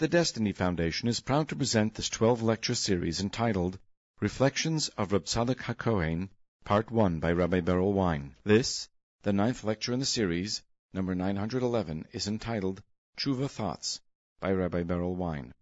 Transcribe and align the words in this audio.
The 0.00 0.08
Destiny 0.08 0.52
Foundation 0.52 1.10
is 1.10 1.20
proud 1.20 1.50
to 1.50 1.56
present 1.56 1.94
this 1.94 2.08
12 2.08 2.40
lecture 2.40 2.74
series 2.74 3.20
entitled 3.20 3.78
Reflections 4.18 4.88
of 4.96 5.12
Reb 5.12 5.26
Tzadok 5.26 5.58
HaKohen, 5.58 6.30
Part 6.64 6.90
1 6.90 7.20
by 7.20 7.32
Rabbi 7.32 7.60
Berel 7.60 7.92
Wein. 7.92 8.34
This, 8.42 8.88
the 9.24 9.34
ninth 9.34 9.62
lecture 9.62 9.92
in 9.92 9.98
the 9.98 10.06
series, 10.06 10.62
number 10.94 11.14
911, 11.14 12.06
is 12.12 12.28
entitled 12.28 12.82
Teshuva 13.18 13.50
Thoughts 13.50 14.00
by 14.40 14.52
Rabbi 14.52 14.84
Berel 14.84 15.16
Wein. 15.16 15.52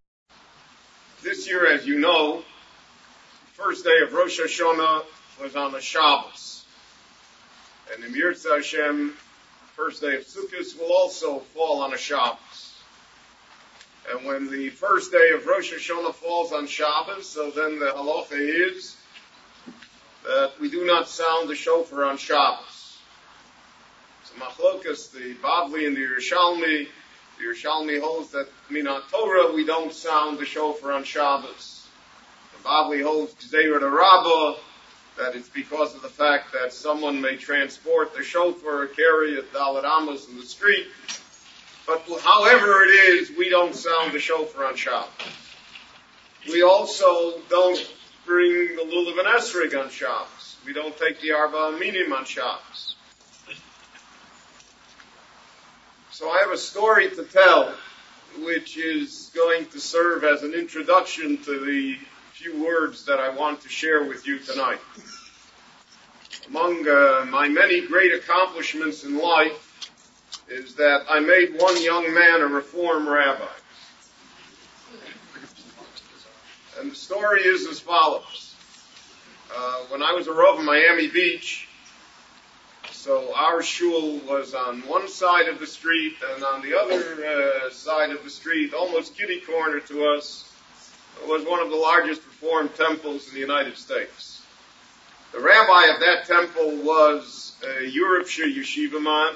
This 1.21 1.45
year, 1.45 1.67
as 1.67 1.85
you 1.85 1.99
know, 1.99 2.37
the 2.37 3.61
first 3.61 3.83
day 3.83 3.99
of 4.07 4.13
Rosh 4.13 4.39
Hashanah 4.39 5.03
was 5.41 5.57
on 5.57 5.75
a 5.75 5.81
Shabbos. 5.81 6.63
And 7.93 8.01
the 8.01 8.07
Mirza 8.07 8.55
Hashem, 8.55 9.17
first 9.75 9.99
day 10.01 10.15
of 10.15 10.25
Sukkot, 10.25 10.79
will 10.79 10.93
also 10.93 11.39
fall 11.39 11.81
on 11.81 11.93
a 11.93 11.97
Shabbos. 11.97 12.68
And 14.11 14.25
when 14.25 14.49
the 14.49 14.69
first 14.69 15.11
day 15.11 15.31
of 15.35 15.45
Rosh 15.45 15.71
Hashanah 15.71 16.15
falls 16.15 16.51
on 16.51 16.65
Shabbos, 16.65 17.29
so 17.29 17.51
then 17.51 17.77
the 17.79 17.87
halacha 17.87 18.39
is 18.39 18.95
that 20.23 20.53
we 20.59 20.69
do 20.69 20.85
not 20.85 21.07
sound 21.07 21.47
the 21.47 21.55
shofar 21.55 22.05
on 22.05 22.17
Shabbos. 22.17 22.97
So 24.23 24.33
machlokas, 24.43 25.11
the 25.11 25.35
Bavli 25.35 25.85
and 25.85 25.95
the 25.95 26.01
Yerushalmi, 26.01 26.87
the 27.37 27.43
Yerushalmi 27.43 28.01
holds 28.01 28.31
that 28.31 28.47
Minat 28.71 29.09
Torah, 29.11 29.53
we 29.53 29.63
don't 29.63 29.93
sound 29.93 30.39
the 30.39 30.45
shofar 30.45 30.91
on 30.91 31.03
Shabbos. 31.03 31.87
The 32.57 32.67
Bavli 32.67 33.03
holds 33.03 33.35
Gzeira 33.35 33.79
the 33.79 33.89
Rabbah, 33.89 34.55
that 35.19 35.35
it's 35.35 35.49
because 35.49 35.93
of 35.93 36.01
the 36.01 36.09
fact 36.09 36.53
that 36.53 36.73
someone 36.73 37.21
may 37.21 37.35
transport 37.35 38.15
the 38.15 38.23
shofar 38.23 38.83
or 38.83 38.87
carry 38.87 39.33
it 39.33 39.53
Dalit 39.53 39.83
Amos 39.83 40.27
in 40.29 40.37
the 40.37 40.45
street, 40.45 40.87
but 41.89 42.21
however 42.21 42.83
it 42.83 42.89
is, 42.89 43.31
we 43.35 43.49
don't 43.49 43.75
sound 43.75 44.13
the 44.13 44.19
shofar 44.19 44.65
on 44.65 44.75
Shabbos. 44.75 45.09
We 46.47 46.61
also 46.61 47.39
don't 47.49 47.79
bring 48.25 48.75
the 48.75 48.83
lulav 48.83 49.17
and 49.17 49.27
esrog 49.27 49.83
on 49.83 49.89
Shabbos. 49.89 50.57
We 50.65 50.73
don't 50.73 50.95
take 50.97 51.19
the 51.21 51.31
arba 51.31 51.77
minim 51.79 52.13
on 52.13 52.25
Shabbos. 52.25 52.95
So 56.11 56.29
I 56.29 56.39
have 56.39 56.51
a 56.51 56.57
story 56.57 57.09
to 57.09 57.23
tell, 57.23 57.73
which 58.43 58.77
is 58.77 59.31
going 59.33 59.65
to 59.67 59.79
serve 59.79 60.23
as 60.23 60.43
an 60.43 60.53
introduction 60.53 61.37
to 61.43 61.65
the 61.65 61.97
few 62.33 62.63
words 62.63 63.05
that 63.05 63.19
I 63.19 63.29
want 63.29 63.61
to 63.61 63.69
share 63.69 64.03
with 64.03 64.27
you 64.27 64.37
tonight. 64.39 64.79
Among 66.47 66.87
uh, 66.87 67.25
my 67.29 67.47
many 67.47 67.81
great 67.87 68.13
accomplishments 68.13 69.03
in 69.03 69.17
life, 69.17 69.68
is 70.49 70.75
that 70.75 71.05
I 71.09 71.19
made 71.19 71.59
one 71.59 71.81
young 71.81 72.13
man 72.13 72.41
a 72.41 72.47
reform 72.47 73.07
rabbi. 73.07 73.45
And 76.79 76.91
the 76.91 76.95
story 76.95 77.41
is 77.41 77.67
as 77.67 77.79
follows. 77.79 78.55
Uh, 79.55 79.79
when 79.89 80.01
I 80.01 80.13
was 80.13 80.27
a 80.27 80.33
Rav 80.33 80.59
in 80.59 80.65
Miami 80.65 81.07
Beach, 81.07 81.67
so 82.91 83.33
our 83.33 83.61
shul 83.61 84.19
was 84.27 84.53
on 84.53 84.81
one 84.81 85.07
side 85.07 85.47
of 85.47 85.59
the 85.59 85.67
street, 85.67 86.15
and 86.33 86.43
on 86.43 86.61
the 86.61 86.77
other 86.77 87.25
uh, 87.25 87.69
side 87.71 88.11
of 88.11 88.23
the 88.23 88.29
street, 88.29 88.73
almost 88.73 89.17
kitty 89.17 89.39
corner 89.41 89.79
to 89.79 90.05
us, 90.05 90.51
was 91.27 91.45
one 91.45 91.59
of 91.59 91.69
the 91.69 91.75
largest 91.75 92.21
Reform 92.25 92.69
temples 92.69 93.27
in 93.27 93.33
the 93.33 93.39
United 93.39 93.77
States. 93.77 94.41
The 95.33 95.39
rabbi 95.39 95.93
of 95.93 95.99
that 95.99 96.25
temple 96.25 96.77
was 96.77 97.55
a 97.63 97.91
Europshe 97.91 98.55
yeshiva 98.55 99.01
man, 99.01 99.33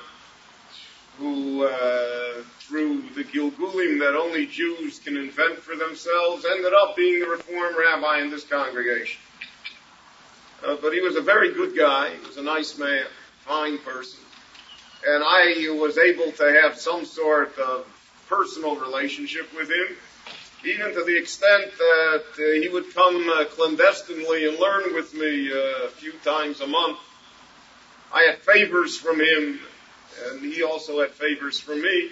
who, 1.18 1.64
uh, 1.64 2.42
through 2.60 3.04
the 3.16 3.24
Gilgulim 3.24 4.00
that 4.00 4.16
only 4.16 4.46
Jews 4.46 5.00
can 5.00 5.16
invent 5.18 5.60
for 5.60 5.76
themselves, 5.76 6.46
ended 6.50 6.74
up 6.74 6.96
being 6.96 7.20
the 7.20 7.28
Reform 7.28 7.78
rabbi 7.78 8.20
in 8.20 8.30
this 8.30 8.44
congregation. 8.44 9.20
Uh, 10.66 10.78
but 10.82 10.94
he 10.94 11.02
was 11.02 11.16
a 11.16 11.22
very 11.22 11.54
good 11.54 11.76
guy. 11.76 12.16
He 12.16 12.26
was 12.26 12.38
a 12.38 12.44
nice 12.44 12.78
man, 12.78 13.06
fine 13.46 13.78
person. 13.80 14.20
And 15.06 15.24
I 15.24 15.70
was 15.78 15.98
able 15.98 16.32
to 16.32 16.62
have 16.62 16.78
some 16.78 17.06
sort 17.06 17.58
of 17.60 17.86
personal 18.30 18.78
relationship 18.78 19.54
with 19.56 19.70
him, 19.70 19.98
even 20.66 20.94
to 20.94 21.04
the 21.04 21.18
extent 21.18 21.66
that 21.78 22.24
uh, 22.40 22.62
he 22.62 22.70
would 22.70 22.94
come 22.96 23.30
uh, 23.30 23.46
clandestinely 23.46 24.48
and 24.48 24.58
learn 24.58 24.94
with 24.94 25.14
me 25.14 25.52
uh, 25.52 25.86
a 25.86 25.90
few 25.90 26.14
times 26.24 26.62
a 26.62 26.68
month. 26.68 26.98
I 28.14 28.24
had 28.24 28.40
favors 28.40 28.96
from 28.96 29.20
him 29.20 29.60
and 30.30 30.42
he 30.42 30.64
also 30.64 31.02
had 31.02 31.12
favors 31.12 31.60
from 31.60 31.82
me. 31.82 32.10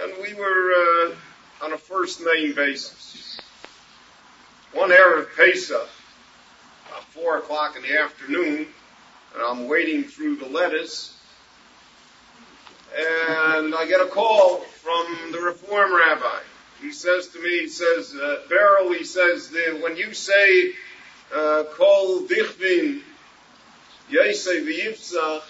And 0.00 0.12
we 0.22 0.34
were 0.34 0.72
uh, 0.72 1.64
on 1.64 1.72
a 1.72 1.78
first 1.78 2.22
name 2.24 2.54
basis. 2.54 3.40
One 4.72 4.90
Erev 4.90 5.34
Pesach, 5.36 5.88
about 6.88 7.04
four 7.04 7.38
o'clock 7.38 7.76
in 7.76 7.82
the 7.82 7.98
afternoon, 7.98 8.66
and 9.34 9.42
I'm 9.42 9.68
wading 9.68 10.04
through 10.04 10.36
the 10.36 10.46
lettuce, 10.46 11.16
and 12.94 13.74
I 13.74 13.86
get 13.86 14.00
a 14.00 14.06
call 14.06 14.58
from 14.58 15.32
the 15.32 15.40
Reform 15.40 15.94
Rabbi. 15.94 16.40
He 16.82 16.92
says 16.92 17.28
to 17.28 17.42
me, 17.42 17.60
he 17.60 17.68
says, 17.68 18.14
uh, 18.14 18.42
Berel, 18.50 18.94
he 18.96 19.04
says, 19.04 19.48
that 19.50 19.80
when 19.82 19.96
you 19.96 20.12
say, 20.12 20.72
uh, 21.34 21.64
Kol 21.72 22.20
Dichvin, 22.22 23.00
Yesei 24.10 24.62
V'Yipsach, 24.66 25.42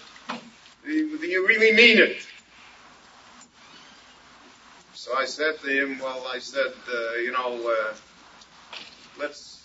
do 0.86 1.26
you 1.26 1.46
really 1.46 1.72
mean 1.72 1.98
it? 1.98 2.16
So 4.94 5.16
I 5.16 5.24
said 5.24 5.58
to 5.60 5.68
him, 5.68 5.98
well, 5.98 6.24
I 6.32 6.38
said, 6.38 6.72
uh, 6.88 7.14
you 7.18 7.32
know, 7.32 7.68
uh, 7.68 7.94
let's 9.18 9.62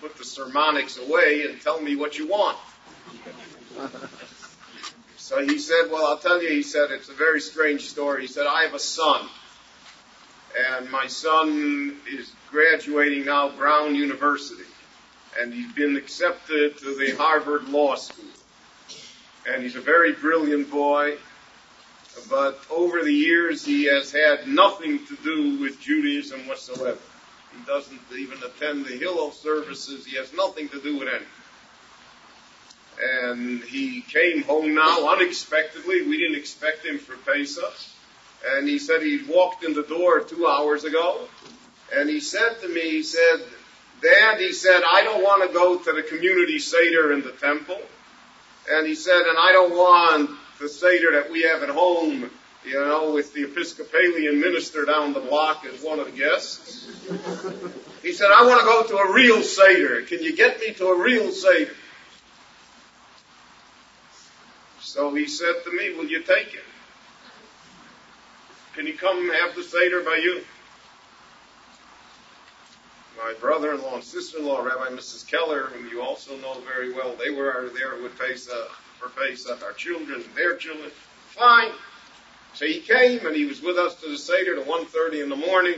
put 0.00 0.16
the 0.16 0.24
sermonics 0.24 1.04
away 1.04 1.46
and 1.48 1.60
tell 1.60 1.80
me 1.80 1.96
what 1.96 2.18
you 2.18 2.28
want. 2.28 2.56
so 5.16 5.44
he 5.44 5.58
said, 5.58 5.90
well, 5.90 6.06
I'll 6.06 6.18
tell 6.18 6.42
you, 6.42 6.50
he 6.50 6.62
said, 6.62 6.90
it's 6.90 7.08
a 7.08 7.14
very 7.14 7.40
strange 7.40 7.88
story. 7.88 8.22
He 8.22 8.28
said, 8.28 8.46
I 8.46 8.62
have 8.62 8.74
a 8.74 8.78
son. 8.78 9.28
And 10.70 10.90
my 10.90 11.08
son 11.08 11.96
is 12.10 12.32
graduating 12.50 13.24
now 13.24 13.50
Brown 13.50 13.96
University. 13.96 14.62
And 15.38 15.52
he's 15.52 15.72
been 15.72 15.96
accepted 15.96 16.78
to 16.78 16.96
the 16.96 17.16
Harvard 17.16 17.68
Law 17.68 17.96
School 17.96 18.24
and 19.46 19.62
he's 19.62 19.76
a 19.76 19.80
very 19.80 20.12
brilliant 20.12 20.70
boy. 20.70 21.16
But 22.30 22.58
over 22.70 23.02
the 23.02 23.12
years, 23.12 23.64
he 23.64 23.84
has 23.86 24.12
had 24.12 24.46
nothing 24.46 25.04
to 25.06 25.16
do 25.16 25.60
with 25.60 25.80
Judaism 25.80 26.46
whatsoever. 26.46 26.98
He 27.56 27.64
doesn't 27.66 28.00
even 28.16 28.38
attend 28.42 28.86
the 28.86 28.96
Hillel 28.96 29.32
services. 29.32 30.06
He 30.06 30.16
has 30.16 30.32
nothing 30.32 30.68
to 30.70 30.80
do 30.80 30.98
with 30.98 31.08
anything. 31.08 31.26
And 33.02 33.62
he 33.64 34.02
came 34.02 34.42
home 34.42 34.74
now 34.74 35.12
unexpectedly. 35.12 36.02
We 36.02 36.18
didn't 36.18 36.36
expect 36.36 36.86
him 36.86 36.98
for 36.98 37.16
Pesach. 37.16 37.74
And 38.46 38.68
he 38.68 38.78
said 38.78 39.02
he 39.02 39.24
walked 39.28 39.64
in 39.64 39.74
the 39.74 39.82
door 39.82 40.20
two 40.20 40.46
hours 40.46 40.84
ago. 40.84 41.28
And 41.92 42.08
he 42.08 42.20
said 42.20 42.60
to 42.60 42.68
me, 42.68 42.90
he 42.90 43.02
said, 43.02 43.40
Dad, 44.00 44.38
he 44.38 44.52
said, 44.52 44.82
I 44.86 45.02
don't 45.02 45.22
want 45.22 45.48
to 45.48 45.52
go 45.52 45.78
to 45.78 45.92
the 45.92 46.02
community 46.02 46.58
Seder 46.58 47.12
in 47.12 47.22
the 47.22 47.32
temple. 47.32 47.80
And 48.70 48.86
he 48.86 48.94
said, 48.94 49.22
and 49.22 49.36
I 49.38 49.52
don't 49.52 49.72
want 49.72 50.30
the 50.60 50.68
Seder 50.68 51.12
that 51.12 51.30
we 51.30 51.42
have 51.42 51.62
at 51.62 51.68
home, 51.68 52.30
you 52.64 52.74
know, 52.74 53.12
with 53.12 53.34
the 53.34 53.44
Episcopalian 53.44 54.40
minister 54.40 54.84
down 54.84 55.12
the 55.12 55.20
block 55.20 55.66
as 55.66 55.82
one 55.82 55.98
of 55.98 56.06
the 56.06 56.18
guests. 56.18 56.86
He 58.02 58.12
said, 58.12 58.30
I 58.30 58.46
want 58.46 58.60
to 58.60 58.66
go 58.66 58.96
to 58.96 59.08
a 59.08 59.12
real 59.12 59.42
Seder. 59.42 60.02
Can 60.02 60.22
you 60.22 60.34
get 60.34 60.60
me 60.60 60.72
to 60.74 60.86
a 60.88 60.98
real 60.98 61.30
Seder? 61.30 61.74
So 64.80 65.14
he 65.14 65.26
said 65.26 65.54
to 65.64 65.72
me, 65.72 65.94
will 65.94 66.06
you 66.06 66.22
take 66.22 66.54
it? 66.54 66.64
Can 68.74 68.86
you 68.86 68.94
come 68.94 69.30
have 69.30 69.54
the 69.54 69.62
Seder 69.62 70.02
by 70.02 70.16
you? 70.16 70.42
My 73.24 73.32
brother-in-law 73.40 73.94
and 73.94 74.04
sister-in-law, 74.04 74.60
Rabbi 74.60 74.88
Mrs. 74.90 75.26
Keller, 75.26 75.68
whom 75.68 75.88
you 75.88 76.02
also 76.02 76.36
know 76.36 76.60
very 76.60 76.92
well, 76.92 77.16
they 77.16 77.30
were 77.30 77.70
there 77.74 77.96
with 78.02 78.18
Pesach, 78.18 78.70
for 79.00 79.08
Pesach, 79.08 79.62
our 79.64 79.72
children, 79.72 80.20
and 80.20 80.34
their 80.34 80.56
children. 80.56 80.90
Fine. 81.28 81.70
So 82.52 82.66
he 82.66 82.80
came 82.80 83.24
and 83.26 83.34
he 83.34 83.46
was 83.46 83.62
with 83.62 83.78
us 83.78 83.94
to 84.02 84.10
the 84.10 84.18
Seder 84.18 84.60
at 84.60 84.66
1.30 84.66 85.22
in 85.22 85.30
the 85.30 85.36
morning. 85.36 85.76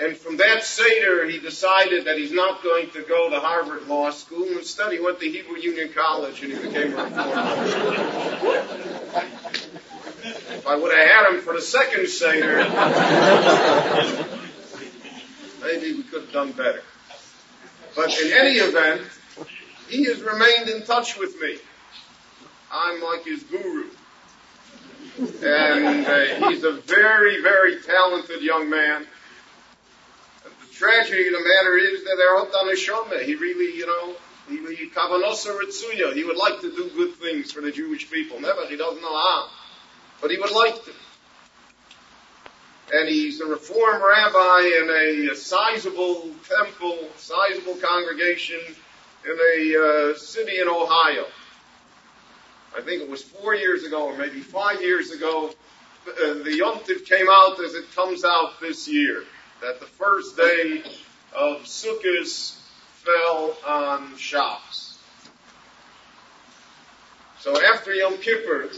And 0.00 0.14
from 0.14 0.36
that 0.36 0.64
Seder, 0.64 1.26
he 1.26 1.38
decided 1.38 2.04
that 2.04 2.18
he's 2.18 2.32
not 2.32 2.62
going 2.62 2.90
to 2.90 3.00
go 3.02 3.30
to 3.30 3.40
Harvard 3.40 3.88
Law 3.88 4.10
School. 4.10 4.48
Instead, 4.58 4.92
he 4.92 5.00
went 5.00 5.18
to 5.20 5.30
Hebrew 5.30 5.56
Union 5.56 5.94
College 5.94 6.42
and 6.42 6.52
he 6.52 6.58
became 6.58 6.92
a 6.92 7.04
reformer. 7.04 7.64
if 10.24 10.66
I 10.66 10.76
would 10.76 10.94
have 10.94 11.08
had 11.08 11.34
him 11.34 11.40
for 11.40 11.54
the 11.54 11.62
second 11.62 12.06
Seder, 12.06 12.66
maybe 15.70 15.96
we 15.96 16.02
could 16.02 16.22
have 16.22 16.32
done 16.32 16.52
better. 16.52 16.82
But 17.94 18.18
in 18.20 18.32
any 18.32 18.56
event, 18.58 19.02
he 19.88 20.04
has 20.04 20.20
remained 20.22 20.68
in 20.68 20.82
touch 20.84 21.18
with 21.18 21.40
me. 21.40 21.58
I'm 22.72 23.02
like 23.02 23.24
his 23.24 23.42
guru. 23.44 23.86
And 25.18 26.06
uh, 26.06 26.48
he's 26.48 26.62
a 26.64 26.72
very, 26.72 27.42
very 27.42 27.80
talented 27.82 28.42
young 28.42 28.70
man. 28.70 29.06
The 30.44 30.72
tragedy 30.72 31.26
of 31.26 31.32
the 31.32 31.40
matter 31.40 31.76
is 31.76 32.04
that 32.04 32.16
they're 32.16 32.36
Neshama. 32.72 33.22
He 33.22 33.34
really, 33.34 33.76
you 33.76 33.86
know, 33.86 34.14
he. 34.48 34.56
He 36.14 36.24
would 36.24 36.36
like 36.36 36.60
to 36.60 36.70
do 36.74 36.90
good 36.96 37.14
things 37.16 37.50
for 37.52 37.60
the 37.60 37.72
Jewish 37.72 38.10
people. 38.10 38.40
Never, 38.40 38.66
he 38.66 38.76
doesn't 38.76 39.02
know 39.02 39.16
how. 39.16 39.48
But 40.20 40.30
he 40.30 40.38
would 40.38 40.52
like 40.52 40.84
to. 40.84 40.92
And 42.92 43.08
he's 43.08 43.40
a 43.40 43.46
reform 43.46 44.02
rabbi 44.02 44.80
in 44.82 45.30
a, 45.30 45.36
sizable 45.36 46.28
temple, 46.48 47.08
sizable 47.16 47.76
congregation 47.76 48.60
in 49.24 49.38
a 49.56 50.12
uh, 50.12 50.18
city 50.18 50.60
in 50.60 50.68
Ohio. 50.68 51.26
I 52.76 52.80
think 52.82 53.02
it 53.02 53.08
was 53.08 53.22
four 53.22 53.54
years 53.54 53.84
ago 53.84 54.06
or 54.06 54.16
maybe 54.16 54.40
five 54.40 54.80
years 54.80 55.10
ago, 55.10 55.50
uh, 56.08 56.34
the 56.42 56.56
Yom 56.56 56.80
Tiv 56.84 57.04
came 57.04 57.26
out 57.28 57.62
as 57.62 57.74
it 57.74 57.92
comes 57.94 58.24
out 58.24 58.60
this 58.60 58.88
year, 58.88 59.24
that 59.60 59.80
the 59.80 59.86
first 59.86 60.36
day 60.36 60.82
of 61.32 61.62
Sukkot 61.62 62.56
fell 63.04 63.56
on 63.66 64.16
Shabbos. 64.16 64.98
So 67.40 67.60
after 67.62 67.92
Yom 67.94 68.18
Kippur, 68.18 68.68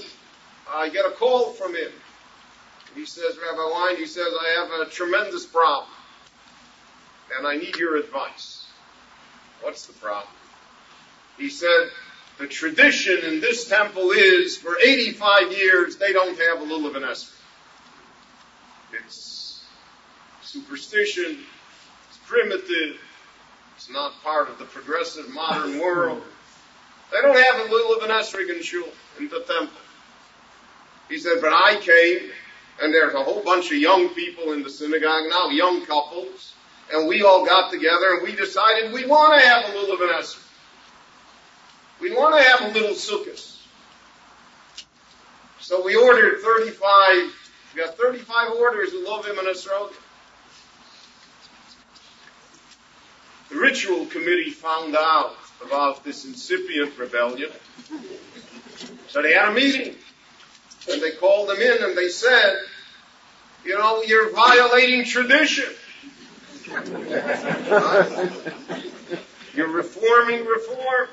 I 0.70 0.88
get 0.88 1.04
a 1.04 1.10
call 1.10 1.50
from 1.50 1.74
him. 1.74 1.90
He 2.94 3.06
says, 3.06 3.38
Rabbi 3.38 3.70
Wein, 3.72 3.96
he 3.96 4.06
says, 4.06 4.26
I 4.38 4.60
have 4.60 4.86
a 4.86 4.90
tremendous 4.90 5.46
problem, 5.46 5.88
and 7.36 7.46
I 7.46 7.56
need 7.56 7.76
your 7.76 7.96
advice. 7.96 8.66
What's 9.62 9.86
the 9.86 9.94
problem? 9.94 10.34
He 11.38 11.48
said, 11.48 11.90
the 12.38 12.46
tradition 12.46 13.24
in 13.24 13.40
this 13.40 13.68
temple 13.68 14.10
is 14.10 14.56
for 14.56 14.76
85 14.78 15.52
years 15.52 15.96
they 15.96 16.12
don't 16.12 16.38
have 16.38 16.60
a 16.60 16.64
lulav 16.64 16.96
and 16.96 17.04
esrog. 17.04 17.30
It's 18.92 19.64
superstition, 20.42 21.38
it's 22.08 22.18
primitive, 22.26 23.00
it's 23.76 23.90
not 23.90 24.12
part 24.22 24.50
of 24.50 24.58
the 24.58 24.64
progressive 24.64 25.28
modern 25.30 25.78
world. 25.78 26.22
They 27.10 27.20
don't 27.20 27.36
have 27.36 27.66
a 27.66 27.68
lulav 27.72 28.02
and 28.02 28.12
esrog 28.12 28.50
in 29.18 29.28
the 29.28 29.40
temple. 29.40 29.78
He 31.08 31.18
said, 31.18 31.40
but 31.40 31.52
I 31.52 31.76
came, 31.80 32.30
and 32.80 32.92
there's 32.94 33.14
a 33.14 33.22
whole 33.22 33.42
bunch 33.42 33.70
of 33.70 33.78
young 33.78 34.08
people 34.10 34.52
in 34.52 34.62
the 34.62 34.70
synagogue 34.70 35.24
now, 35.28 35.48
young 35.50 35.84
couples, 35.84 36.54
and 36.92 37.08
we 37.08 37.22
all 37.22 37.44
got 37.44 37.70
together 37.70 38.14
and 38.14 38.22
we 38.22 38.34
decided 38.34 38.92
we 38.92 39.06
want 39.06 39.40
to 39.40 39.46
have 39.46 39.64
a 39.64 39.78
and 39.78 40.10
esrog. 40.12 40.38
We 42.00 42.12
want 42.12 42.36
to 42.36 42.42
have 42.42 42.60
a 42.62 42.78
little 42.78 42.96
sukkah. 42.96 43.52
So 45.60 45.84
we 45.84 45.94
ordered 45.94 46.40
35, 46.40 47.32
we 47.74 47.80
got 47.80 47.96
35 47.96 48.52
orders 48.52 48.92
of 48.92 49.00
Lovim 49.02 49.38
and 49.38 49.48
Esrog. 49.48 49.92
The 53.48 53.56
ritual 53.56 54.06
committee 54.06 54.50
found 54.50 54.96
out 54.96 55.36
about 55.64 56.02
this 56.02 56.24
incipient 56.24 56.98
rebellion. 56.98 57.50
So 59.06 59.22
they 59.22 59.34
had 59.34 59.50
a 59.50 59.52
meeting. 59.52 59.94
And 60.90 61.00
they 61.00 61.12
called 61.12 61.48
them 61.48 61.58
in 61.58 61.84
and 61.84 61.96
they 61.96 62.08
said, 62.08 62.56
you 63.64 63.78
know, 63.78 64.02
you're 64.02 64.32
violating 64.32 65.04
tradition. 65.04 65.72
you're 69.54 69.68
reforming 69.68 70.44
reform. 70.44 71.08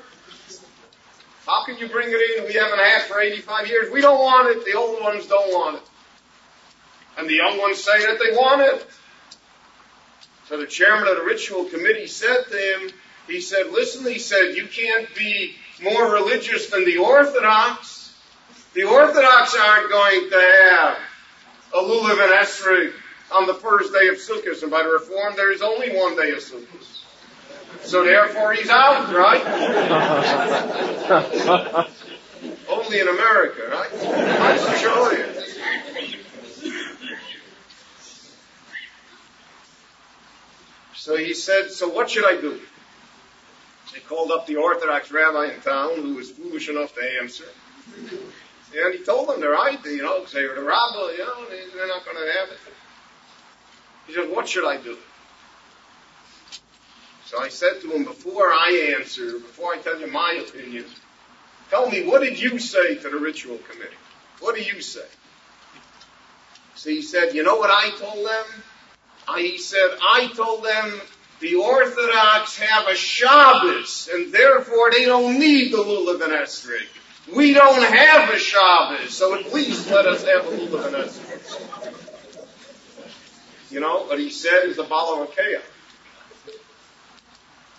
How 1.46 1.64
can 1.64 1.78
you 1.78 1.88
bring 1.88 2.08
it 2.10 2.38
in 2.38 2.44
we 2.46 2.54
haven't 2.54 2.78
had 2.78 3.02
for 3.02 3.20
85 3.20 3.68
years? 3.68 3.92
We 3.92 4.00
don't 4.00 4.18
want 4.18 4.56
it. 4.56 4.64
The 4.64 4.74
old 4.74 5.02
ones 5.02 5.26
don't 5.26 5.52
want 5.52 5.76
it. 5.76 5.82
And 7.18 7.28
the 7.28 7.34
young 7.34 7.58
ones 7.58 7.82
say 7.82 8.00
that 8.06 8.18
they 8.18 8.36
want 8.36 8.62
it. 8.62 8.86
So 10.48 10.56
the 10.56 10.66
chairman 10.66 11.06
of 11.06 11.16
the 11.16 11.24
ritual 11.24 11.64
committee 11.66 12.06
said 12.06 12.44
to 12.50 12.56
him, 12.56 12.90
he 13.26 13.40
said, 13.40 13.70
listen, 13.70 14.04
he 14.10 14.18
said, 14.18 14.56
you 14.56 14.66
can't 14.66 15.12
be 15.14 15.54
more 15.82 16.12
religious 16.12 16.70
than 16.70 16.84
the 16.84 16.98
Orthodox. 16.98 17.99
The 18.72 18.84
Orthodox 18.84 19.56
aren't 19.56 19.90
going 19.90 20.30
to 20.30 20.36
have 20.36 20.98
a 21.74 21.78
lulav 21.78 22.22
and 22.22 22.32
esrog 22.32 22.92
on 23.32 23.46
the 23.46 23.54
first 23.54 23.92
day 23.92 24.08
of 24.08 24.16
Sukkot, 24.16 24.62
and 24.62 24.70
by 24.70 24.82
the 24.82 24.90
Reform, 24.90 25.34
there 25.36 25.52
is 25.52 25.60
only 25.62 25.90
one 25.90 26.16
day 26.16 26.30
of 26.30 26.38
Sukkot. 26.38 27.00
So 27.82 28.04
therefore 28.04 28.52
he's 28.52 28.70
out, 28.70 29.12
right? 29.12 29.44
Only 32.68 33.00
in 33.00 33.08
America, 33.08 33.62
right? 33.70 33.90
I 33.92 34.76
show 34.78 35.10
you. 35.10 35.24
So 40.94 41.16
he 41.16 41.34
said, 41.34 41.70
so 41.70 41.88
what 41.88 42.10
should 42.10 42.24
I 42.26 42.40
do? 42.40 42.60
He 43.94 44.00
called 44.00 44.30
up 44.30 44.46
the 44.46 44.56
Orthodox 44.56 45.10
rabbi 45.10 45.54
in 45.54 45.60
town 45.60 45.96
who 45.96 46.14
was 46.14 46.30
foolish 46.30 46.68
enough 46.68 46.94
to 46.94 47.00
answer. 47.20 47.44
And 48.72 48.94
he 48.94 49.04
told 49.04 49.28
them 49.28 49.40
they're 49.40 49.50
right, 49.50 49.84
you 49.84 50.02
know, 50.02 50.20
because 50.20 50.32
they 50.32 50.46
were 50.46 50.54
the 50.54 50.62
rabble, 50.62 51.12
you 51.12 51.18
know, 51.18 51.46
they're 51.74 51.88
not 51.88 52.04
going 52.04 52.16
to 52.16 52.32
have 52.38 52.48
it. 52.50 52.58
He 54.06 54.14
said, 54.14 54.30
what 54.30 54.48
should 54.48 54.66
I 54.66 54.76
do? 54.76 54.96
So 57.26 57.40
I 57.40 57.48
said 57.48 57.80
to 57.82 57.90
him, 57.92 58.04
before 58.04 58.52
I 58.52 58.94
answer, 58.98 59.32
before 59.32 59.72
I 59.74 59.78
tell 59.78 60.00
you 60.00 60.08
my 60.08 60.44
opinion, 60.46 60.84
tell 61.68 61.88
me, 61.88 62.04
what 62.04 62.22
did 62.22 62.40
you 62.40 62.58
say 62.58 62.96
to 62.96 63.08
the 63.08 63.16
ritual 63.16 63.58
committee? 63.58 63.94
What 64.40 64.56
do 64.56 64.62
you 64.62 64.80
say? 64.80 65.06
So 66.74 66.90
he 66.90 67.02
said, 67.02 67.34
you 67.34 67.42
know 67.42 67.56
what 67.56 67.70
I 67.70 67.90
told 67.98 68.26
them? 68.26 68.44
I, 69.28 69.42
he 69.42 69.58
said, 69.58 69.90
I 70.00 70.28
told 70.34 70.64
them 70.64 71.00
the 71.40 71.56
Orthodox 71.56 72.58
have 72.58 72.88
a 72.88 72.96
Shabbos, 72.96 74.08
and 74.12 74.32
therefore 74.32 74.90
they 74.90 75.04
don't 75.04 75.38
need 75.38 75.72
the 75.72 75.78
Lulav 75.78 76.22
and 76.22 76.32
Esrog. 76.32 76.86
We 77.34 77.54
don't 77.54 77.82
have 77.82 78.30
a 78.30 78.38
Shabbos, 78.38 79.16
so 79.16 79.34
at 79.34 79.52
least 79.52 79.90
let 79.90 80.06
us 80.06 80.24
have 80.24 80.46
a 80.46 80.50
Lulav 80.50 80.86
and 80.86 80.96
Esrog. 80.96 81.94
You 83.70 83.80
know, 83.80 84.04
what 84.04 84.18
he 84.18 84.30
said 84.30 84.64
is 84.64 84.76
the 84.76 84.82
Bala 84.82 85.26
Rakea. 85.26 85.60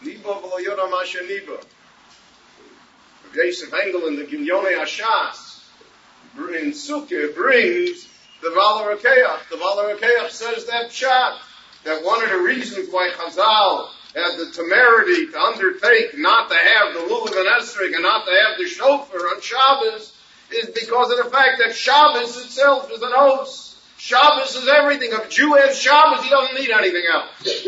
Nibo 0.03 0.41
v'lo 0.41 0.57
yoda 0.65 0.89
masha 0.89 1.19
nibo. 1.19 1.61
Yosef 3.35 3.73
Engel 3.73 4.07
in 4.07 4.15
the 4.15 4.23
Gilyonei 4.23 4.77
HaShas, 4.77 5.63
in 6.37 6.71
Sukkah, 6.71 7.33
brings 7.35 8.07
the 8.41 8.51
Baal 8.55 8.83
HaRokeach. 8.83 9.49
The 9.49 9.57
Baal 9.57 9.77
HaRokeach 9.77 10.29
says 10.31 10.65
that 10.65 10.91
shot, 10.91 11.39
that 11.83 12.03
one 12.03 12.23
of 12.23 12.29
the 12.29 12.39
reasons 12.39 12.89
why 12.91 13.11
Chazal 13.11 13.89
had 14.15 14.37
the 14.37 14.51
temerity 14.51 15.27
to 15.27 15.39
undertake 15.39 16.17
not 16.17 16.49
to 16.49 16.55
have 16.55 16.93
the 16.93 16.99
Lulav 16.99 17.37
and 17.37 17.47
Esrog 17.47 17.93
and 17.93 18.03
not 18.03 18.25
to 18.25 18.31
have 18.31 18.57
the 18.57 18.67
Shofar 18.67 19.19
on 19.27 19.41
Shabbos 19.41 20.13
is 20.51 20.69
because 20.69 21.11
of 21.11 21.23
the 21.23 21.29
fact 21.29 21.59
that 21.59 21.75
Shabbos 21.75 22.37
itself 22.43 22.91
is 22.91 23.01
an 23.01 23.11
oath. 23.13 23.67
Shabbos 23.97 24.55
is 24.55 24.67
everything. 24.67 25.11
If 25.11 25.27
a 25.27 25.29
Jew 25.29 25.53
has 25.53 25.79
Shabbos, 25.79 26.23
he 26.23 26.29
doesn't 26.29 26.59
need 26.59 26.71
anything 26.71 27.03
else. 27.11 27.67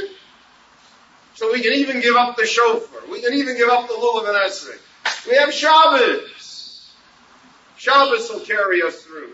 So 1.36 1.52
we 1.52 1.62
can 1.62 1.74
even 1.74 2.02
give 2.02 2.16
up 2.16 2.36
the 2.36 2.46
shofar. 2.46 3.10
We 3.10 3.22
can 3.22 3.34
even 3.34 3.58
give 3.58 3.70
up 3.70 3.88
the 3.88 3.94
lulav 3.94 4.28
and 4.28 4.38
esrog. 4.38 5.28
We 5.28 5.36
have 5.36 5.54
Shabbos. 5.54 6.94
Shabbos 7.78 8.30
will 8.30 8.42
carry 8.42 8.82
us 8.82 9.02
through. 9.02 9.34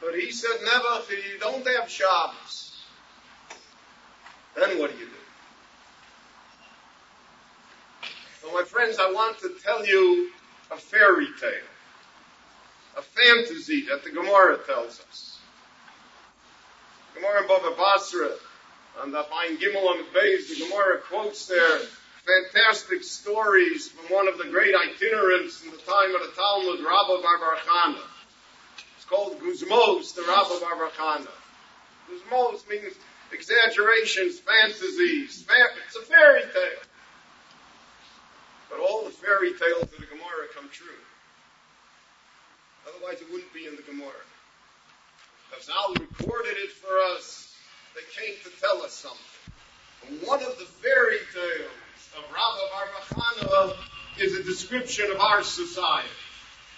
But 0.00 0.14
he 0.14 0.30
said, 0.30 0.50
never, 0.64 1.02
if 1.02 1.32
you 1.32 1.38
don't 1.38 1.66
have 1.66 1.90
Shabbos, 1.90 2.69
then 4.60 4.78
what 4.78 4.92
do 4.92 4.98
you 4.98 5.06
do? 5.06 5.12
Well, 8.44 8.54
my 8.54 8.64
friends, 8.64 8.98
I 9.00 9.10
want 9.12 9.38
to 9.40 9.54
tell 9.62 9.86
you 9.86 10.30
a 10.70 10.76
fairy 10.76 11.28
tale, 11.40 11.50
a 12.96 13.02
fantasy 13.02 13.86
that 13.88 14.04
the 14.04 14.10
Gemara 14.10 14.58
tells 14.66 15.00
us. 15.00 15.38
Gemara 17.14 17.42
in 17.42 17.48
Bava 17.48 17.76
Basra 17.76 18.30
on 19.02 19.10
the 19.10 19.22
Fine 19.24 19.58
Gimel 19.58 19.88
on 19.88 19.98
the 19.98 20.06
base, 20.12 20.48
the 20.48 20.64
Gemara 20.64 20.98
quotes 20.98 21.46
there 21.46 21.80
fantastic 22.24 23.02
stories 23.02 23.88
from 23.88 24.14
one 24.14 24.28
of 24.28 24.38
the 24.38 24.44
great 24.44 24.74
itinerants 24.74 25.64
in 25.64 25.70
the 25.70 25.78
time 25.78 26.14
of 26.14 26.22
the 26.22 26.32
Talmud, 26.36 26.80
Rabba 26.80 27.22
Bar 27.22 27.96
It's 28.96 29.04
called 29.06 29.40
Guzmos, 29.40 30.14
the 30.14 30.22
Rabba 30.22 30.60
Bar 30.60 30.90
Chana. 30.96 31.28
Guzmos 32.08 32.68
means 32.68 32.94
exaggerations, 33.32 34.40
fantasies. 34.40 35.46
It's 35.86 35.96
a 35.96 36.02
fairy 36.02 36.42
tale. 36.42 36.82
But 38.68 38.80
all 38.80 39.04
the 39.04 39.10
fairy 39.10 39.52
tales 39.54 39.82
of 39.82 39.90
the 39.90 40.06
Gemara 40.06 40.46
come 40.54 40.68
true. 40.70 40.86
Otherwise, 42.88 43.20
it 43.20 43.30
wouldn't 43.30 43.52
be 43.52 43.66
in 43.66 43.76
the 43.76 43.82
Gemara. 43.82 44.22
Chazal 45.52 45.98
recorded 45.98 46.56
it 46.56 46.70
for 46.72 46.96
us 47.16 47.50
they 47.94 48.02
came 48.14 48.36
to 48.44 48.60
tell 48.60 48.82
us 48.82 48.92
something. 48.92 50.26
one 50.26 50.42
of 50.42 50.56
the 50.58 50.64
fairy 50.64 51.18
tales 51.34 52.10
of 52.16 52.24
Rabba 52.32 53.46
Bar 53.50 53.74
is 54.18 54.38
a 54.38 54.44
description 54.44 55.10
of 55.10 55.20
our 55.20 55.42
society. 55.42 56.08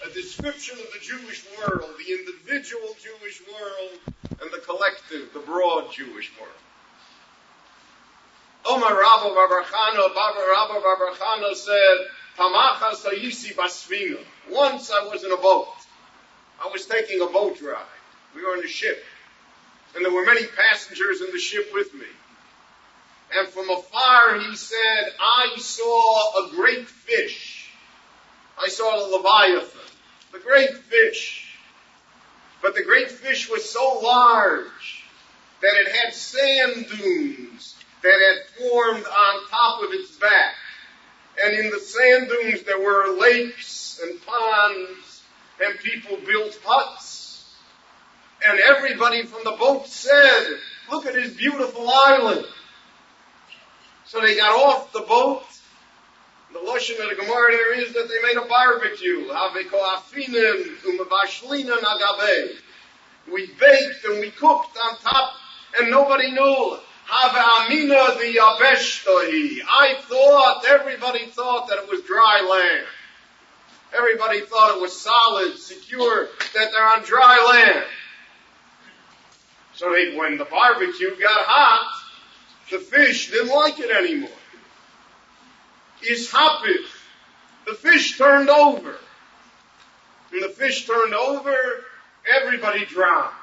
A 0.04 0.11
description 0.12 0.78
of 0.78 0.87
the 0.92 0.99
Jewish 1.00 1.44
world, 1.59 1.90
the 1.99 2.12
individual 2.12 2.97
Jewish 3.02 3.40
world, 3.47 4.00
and 4.40 4.50
the 4.52 4.59
collective, 4.59 5.32
the 5.32 5.40
broad 5.40 5.92
Jewish 5.92 6.30
world. 6.40 6.52
Omar 8.64 8.90
Rabba 8.90 9.35
Barbarchana, 9.35 10.14
Baba 10.14 10.40
Rabba 10.50 10.80
Barbarchana 10.80 11.54
said, 11.54 11.97
Tamacha 12.38 12.94
Sayisi 12.94 13.54
Basvina. 13.54 14.18
Once 14.50 14.90
I 14.90 15.04
was 15.09 15.25
in 15.25 15.32
a 15.32 15.37
boat. 15.37 15.68
I 16.62 16.68
was 16.73 16.87
taking 16.87 17.21
a 17.21 17.26
boat 17.26 17.61
ride. 17.61 17.82
We 18.35 18.44
were 18.44 18.56
in 18.56 18.64
a 18.64 18.68
ship. 18.68 19.02
And 19.94 20.04
there 20.04 20.12
were 20.12 20.25
many 20.25 20.47
passengers 20.47 21.21
in 21.21 21.32
the 21.32 21.38
ship 21.38 21.71
with 21.75 21.92
me. 21.92 22.06
And 23.35 23.49
from 23.49 23.68
afar 23.71 24.38
he 24.38 24.56
said, 24.56 25.12
I 25.21 25.56
saw 25.59 26.47
a 26.47 26.50
great 26.50 26.87
fish. 26.87 27.71
I 28.62 28.68
saw 28.68 28.97
the 28.97 29.16
Leviathan, 29.16 29.71
the 30.32 30.38
great 30.38 30.74
fish. 30.74 31.56
But 32.62 32.74
the 32.74 32.82
great 32.84 33.10
fish 33.10 33.50
was 33.50 33.68
so 33.68 34.00
large 34.02 35.04
that 35.60 35.74
it 35.74 35.96
had 35.96 36.14
sand 36.14 36.86
dunes 36.88 37.74
that 38.02 38.18
had 38.20 38.58
formed 38.58 39.04
on 39.04 39.48
top 39.48 39.82
of 39.82 39.90
its 39.92 40.16
back. 40.16 40.54
And 41.42 41.54
in 41.54 41.70
the 41.70 41.78
sand 41.78 42.28
dunes 42.28 42.62
there 42.62 42.80
were 42.80 43.16
lakes 43.18 44.00
and 44.02 44.20
ponds 44.24 45.22
and 45.64 45.78
people 45.80 46.18
built 46.26 46.58
huts. 46.64 47.54
And 48.44 48.58
everybody 48.58 49.24
from 49.24 49.44
the 49.44 49.52
boat 49.52 49.86
said, 49.86 50.58
look 50.90 51.06
at 51.06 51.14
this 51.14 51.34
beautiful 51.34 51.88
island. 51.88 52.44
So 54.04 54.20
they 54.20 54.36
got 54.36 54.50
off 54.50 54.92
the 54.92 55.00
boat. 55.00 55.44
The 56.52 56.59
lotion 56.59 56.97
of 57.00 57.09
the 57.09 57.16
Gemara 57.16 57.52
there 57.52 57.80
is 57.80 57.92
that 57.94 58.09
they 58.09 58.21
made 58.28 58.37
a 58.37 58.47
barbecue. 58.47 59.26
We 63.32 63.47
baked 63.59 64.04
and 64.04 64.21
we 64.21 64.30
cooked 64.30 64.76
on 64.76 64.99
top 64.99 65.32
and 65.78 65.90
nobody 65.90 66.30
knew. 66.30 66.78
The 67.09 68.32
I 69.68 69.97
thought, 70.09 70.64
everybody 70.68 71.26
thought 71.26 71.68
that 71.68 71.78
it 71.78 71.90
was 71.90 72.02
dry 72.02 72.40
land. 72.49 72.87
Everybody 73.97 74.40
thought 74.40 74.76
it 74.76 74.80
was 74.80 74.99
solid, 74.99 75.59
secure, 75.59 76.28
that 76.54 76.71
they're 76.73 76.88
on 76.88 77.02
dry 77.02 77.44
land. 77.50 77.85
So 79.75 79.90
they, 79.92 80.16
when 80.16 80.38
the 80.38 80.44
barbecue 80.44 81.11
got 81.21 81.44
hot, 81.47 81.92
the 82.71 82.78
fish 82.78 83.30
didn't 83.30 83.54
like 83.54 83.78
it 83.78 83.90
anymore. 83.90 84.30
Is 86.09 86.30
hapif. 86.30 86.87
The 87.66 87.75
fish 87.75 88.18
turned 88.18 88.50
over. 88.50 88.97
When 90.30 90.40
the 90.40 90.49
fish 90.49 90.87
turned 90.87 91.14
over, 91.14 91.54
everybody 92.26 92.85
drowned. 92.87 93.35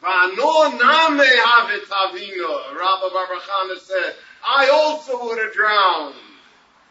Vano 0.00 0.70
name 0.70 1.18
havit. 1.18 1.90
Rabbi 1.90 3.08
Barbarchana 3.08 3.78
said, 3.80 4.14
I 4.46 4.70
also 4.72 5.24
would 5.24 5.38
have 5.38 5.52
drowned, 5.52 6.14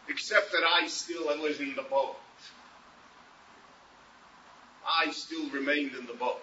except 0.08 0.52
that 0.52 0.62
I 0.64 0.86
still 0.88 1.26
was 1.40 1.58
in 1.58 1.74
the 1.74 1.82
boat. 1.82 2.16
I 4.86 5.10
still 5.10 5.48
remained 5.50 5.94
in 5.94 6.06
the 6.06 6.14
boat. 6.14 6.42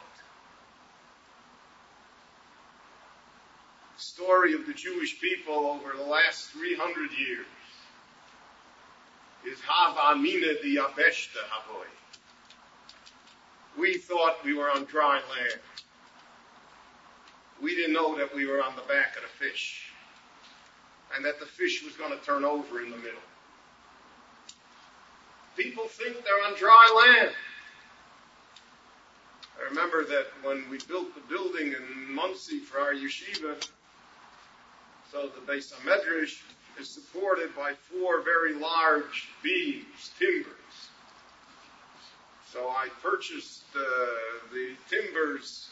story 3.95 4.53
of 4.53 4.67
the 4.67 4.74
Jewish 4.74 5.19
people 5.22 5.65
over 5.65 5.95
the 5.95 6.03
last 6.03 6.50
300 6.50 7.12
years 7.17 7.45
is 9.45 9.59
Hav 9.62 9.97
Amina 9.97 10.53
the 10.62 10.77
Yabeshta 10.77 11.41
Havoi. 11.50 11.88
We 13.77 13.97
thought 13.97 14.43
we 14.43 14.53
were 14.53 14.69
on 14.69 14.85
dry 14.85 15.15
land. 15.15 15.59
We 17.62 17.75
didn't 17.75 17.93
know 17.93 18.17
that 18.17 18.33
we 18.35 18.45
were 18.45 18.62
on 18.62 18.75
the 18.75 18.81
back 18.83 19.15
of 19.15 19.23
the 19.23 19.45
fish 19.45 19.89
and 21.15 21.23
that 21.25 21.39
the 21.39 21.45
fish 21.45 21.83
was 21.83 21.95
going 21.95 22.17
to 22.17 22.25
turn 22.25 22.43
over 22.43 22.81
in 22.81 22.91
the 22.91 22.97
middle. 22.97 23.19
People 25.55 25.88
think 25.88 26.23
they're 26.23 26.51
on 26.51 26.57
dry 26.57 27.17
land. 27.21 27.35
I 29.59 29.69
remember 29.69 30.03
that 30.05 30.27
when 30.41 30.67
we 30.69 30.79
built 30.88 31.13
the 31.13 31.21
building 31.21 31.73
in 31.73 32.13
Monsey 32.13 32.59
for 32.59 32.79
our 32.79 32.93
yeshiva, 32.93 33.63
so 35.12 35.29
the 35.29 35.51
Beis 35.51 35.71
Hamedrash 35.73 36.41
is 36.79 36.89
supported 36.89 37.55
by 37.55 37.73
four 37.73 38.21
very 38.21 38.53
large 38.53 39.29
beams, 39.43 40.11
timbers. 40.19 40.53
So 42.51 42.69
I 42.69 42.87
purchased 43.01 43.63
uh, 43.75 43.79
the 44.51 44.75
timbers 44.89 45.69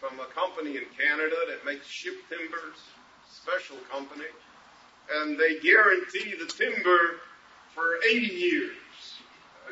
from 0.00 0.18
a 0.20 0.26
company 0.26 0.76
in 0.76 0.84
Canada 0.98 1.36
that 1.48 1.64
makes 1.64 1.86
ship 1.86 2.14
timbers, 2.28 2.78
special 3.30 3.76
company, 3.90 4.24
and 5.12 5.38
they 5.38 5.58
guarantee 5.60 6.34
the 6.38 6.46
timber 6.46 7.20
for 7.74 7.96
80 8.08 8.34
years 8.34 8.76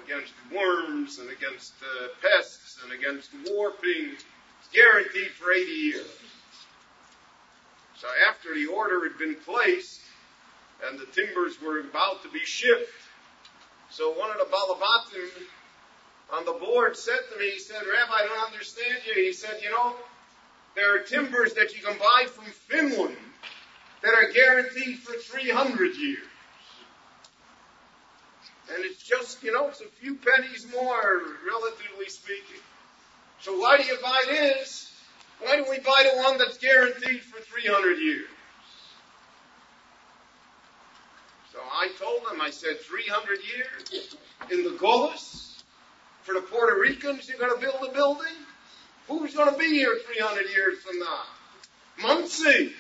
against 0.05 0.33
worms 0.55 1.19
and 1.19 1.31
against 1.31 1.75
uh, 1.83 2.09
pests 2.21 2.79
and 2.85 2.93
against 2.93 3.31
warping. 3.49 4.13
It's 4.15 4.69
guaranteed 4.73 5.31
for 5.31 5.53
80 5.53 5.71
years. 5.71 6.07
So 7.97 8.09
after 8.29 8.55
the 8.55 8.67
order 8.67 9.09
had 9.09 9.19
been 9.19 9.37
placed 9.37 10.02
and 10.89 10.99
the 10.99 11.07
timbers 11.07 11.61
were 11.61 11.81
about 11.81 12.23
to 12.23 12.29
be 12.31 12.41
shipped, 12.41 12.91
so 13.91 14.11
one 14.13 14.31
of 14.31 14.39
the 14.39 14.45
Balabatim 14.45 15.29
on 16.33 16.45
the 16.47 16.53
board 16.53 16.97
said 16.97 17.19
to 17.33 17.39
me, 17.39 17.51
he 17.51 17.59
said, 17.59 17.83
Rabbi, 17.83 18.13
I 18.13 18.27
don't 18.27 18.53
understand 18.53 18.95
you. 19.07 19.23
He 19.23 19.33
said, 19.33 19.61
you 19.63 19.71
know, 19.71 19.95
there 20.75 20.97
are 20.97 21.01
timbers 21.01 21.53
that 21.55 21.77
you 21.77 21.83
can 21.83 21.99
buy 21.99 22.27
from 22.27 22.45
Finland 22.45 23.17
that 24.03 24.15
are 24.15 24.33
guaranteed 24.33 24.99
for 25.01 25.13
300 25.13 25.97
years. 25.97 26.25
And 28.75 28.85
it's 28.85 29.03
just, 29.03 29.43
you 29.43 29.53
know, 29.53 29.69
it's 29.69 29.83
a 29.83 29.89
few 30.01 30.15
pennies 30.15 30.67
more, 30.73 31.23
relatively 31.47 32.09
speaking. 32.09 32.63
So 33.41 33.59
why 33.59 33.77
do 33.77 33.85
you 33.85 33.99
buy 34.03 34.23
this? 34.27 34.91
Why 35.41 35.57
don't 35.57 35.69
we 35.69 35.81
buy 35.81 36.09
the 36.11 36.23
one 36.23 36.39
that's 36.39 36.57
guaranteed 36.57 37.21
for 37.23 37.41
300 37.43 37.99
years? 37.99 38.29
So 41.53 41.59
I 41.83 41.89
told 41.99 42.21
them, 42.31 42.41
I 42.41 42.51
said, 42.51 42.79
300 42.79 43.39
years 43.41 44.17
in 44.53 44.63
the 44.63 44.79
Golas 44.79 45.61
for 46.23 46.33
the 46.33 46.41
Puerto 46.41 46.79
Ricans, 46.79 47.29
you're 47.29 47.39
going 47.39 47.53
to 47.53 47.61
build 47.61 47.91
a 47.91 47.93
building? 47.93 48.37
Who's 49.09 49.35
going 49.35 49.53
to 49.53 49.59
be 49.59 49.67
here 49.67 49.99
300 50.07 50.49
years 50.51 50.79
from 50.79 51.01
now? 51.01 51.23
Monsey. 52.01 52.73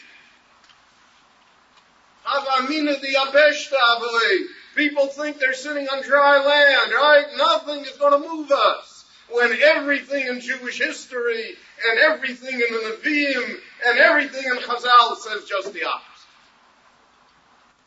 Havamina 2.24 3.00
the 3.00 3.14
Abeshta 3.26 3.74
I 3.74 3.98
believe. 3.98 4.50
People 4.76 5.08
think 5.08 5.40
they're 5.40 5.52
sitting 5.52 5.88
on 5.88 6.04
dry 6.04 6.38
land, 6.38 6.92
right? 6.92 7.24
Nothing 7.36 7.80
is 7.80 7.98
going 7.98 8.22
to 8.22 8.28
move 8.28 8.52
us 8.52 9.04
when 9.30 9.50
everything 9.64 10.28
in 10.28 10.40
Jewish 10.40 10.78
history 10.78 11.56
and 11.88 11.98
everything 11.98 12.54
in 12.54 12.60
the 12.60 12.96
Nevi'im 13.02 13.56
and 13.84 13.98
everything 13.98 14.44
in 14.44 14.58
Chazal 14.58 15.16
says 15.16 15.44
just 15.48 15.72
the 15.72 15.84
opposite. 15.84 16.12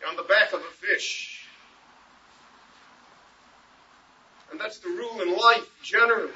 You're 0.05 0.11
on 0.11 0.17
the 0.17 0.23
back 0.23 0.53
of 0.53 0.59
a 0.59 0.85
fish. 0.85 1.47
And 4.51 4.59
that's 4.59 4.77
the 4.79 4.89
rule 4.89 5.21
in 5.21 5.35
life 5.35 5.67
generally. 5.83 6.31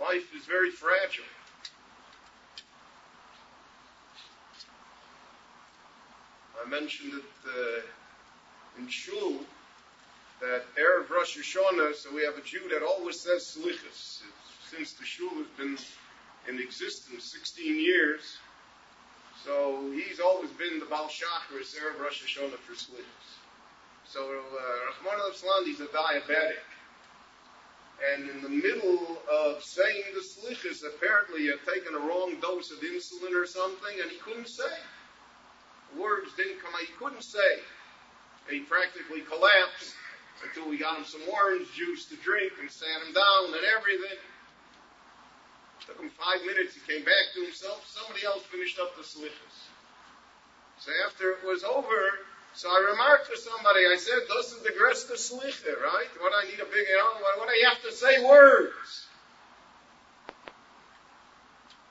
Life 0.00 0.34
is 0.34 0.35
very 0.46 0.70
fragile. 0.70 1.24
I 6.64 6.68
mentioned 6.68 7.12
it 7.14 7.24
uh, 7.46 8.80
in 8.80 8.88
Shul 8.88 9.40
that 10.40 10.62
Erev 10.76 11.08
Rosh 11.10 11.38
Hashanah, 11.38 11.94
so 11.94 12.14
we 12.14 12.22
have 12.24 12.36
a 12.36 12.42
Jew 12.42 12.68
that 12.70 12.82
always 12.82 13.20
says 13.20 13.56
Slichas. 13.56 14.22
Since 14.70 14.94
the 14.94 15.04
shul 15.04 15.30
has 15.30 15.46
been 15.56 15.78
in 16.48 16.60
existence 16.60 17.24
16 17.24 17.80
years, 17.80 18.36
so 19.44 19.90
he's 19.92 20.18
always 20.18 20.50
been 20.50 20.80
the 20.80 20.86
Baal 20.86 21.08
Shachris, 21.08 21.76
Erev 21.76 22.02
Rosh 22.02 22.22
Hashanah 22.22 22.58
for 22.58 22.72
Slichas. 22.72 23.26
So 24.04 24.22
uh, 24.22 25.08
Rahman 25.08 25.20
al 25.20 25.64
he's 25.64 25.80
a 25.80 25.86
diabetic. 25.86 26.62
And 27.96 28.28
in 28.28 28.42
the 28.42 28.48
middle 28.48 29.22
of 29.30 29.62
saying 29.62 30.04
the 30.12 30.20
slichas, 30.20 30.84
apparently 30.84 31.42
he 31.42 31.46
had 31.48 31.64
taken 31.64 31.94
a 31.94 31.98
wrong 31.98 32.36
dose 32.40 32.70
of 32.70 32.78
insulin 32.80 33.32
or 33.32 33.46
something, 33.46 34.00
and 34.02 34.10
he 34.10 34.18
couldn't 34.18 34.48
say. 34.48 34.76
Words 35.96 36.28
didn't 36.36 36.60
come 36.60 36.74
out. 36.74 36.80
He 36.80 36.92
couldn't 36.98 37.24
say. 37.24 37.64
He 38.50 38.60
practically 38.60 39.22
collapsed 39.22 39.94
until 40.44 40.68
we 40.68 40.76
got 40.76 40.98
him 40.98 41.04
some 41.04 41.22
orange 41.32 41.72
juice 41.72 42.04
to 42.06 42.16
drink 42.16 42.52
and 42.60 42.70
sat 42.70 43.00
him 43.06 43.14
down 43.14 43.56
and 43.56 43.64
everything. 43.78 44.18
Took 45.86 46.00
him 46.00 46.10
five 46.10 46.44
minutes. 46.44 46.74
He 46.74 46.80
came 46.84 47.04
back 47.04 47.32
to 47.34 47.40
himself. 47.42 47.86
Somebody 47.88 48.26
else 48.26 48.42
finished 48.52 48.78
up 48.78 48.94
the 48.96 49.02
slichas. 49.02 49.56
So 50.78 50.92
after 51.06 51.30
it 51.32 51.38
was 51.46 51.64
over, 51.64 52.28
So 52.56 52.70
I 52.70 52.88
remarked 52.90 53.28
to 53.28 53.36
somebody, 53.36 53.80
I 53.80 53.98
said, 53.98 54.14
this 54.34 54.50
is 54.50 54.62
the 54.62 54.70
gresta 54.70 55.12
slicha, 55.12 55.78
right? 55.78 56.08
What 56.20 56.32
I 56.34 56.48
need 56.48 56.58
a 56.58 56.64
big, 56.64 56.88
you 56.88 56.96
know, 56.96 57.20
what, 57.20 57.38
what 57.38 57.48
I 57.50 57.68
have 57.68 57.82
to 57.82 57.92
say 57.92 58.24
words. 58.24 59.06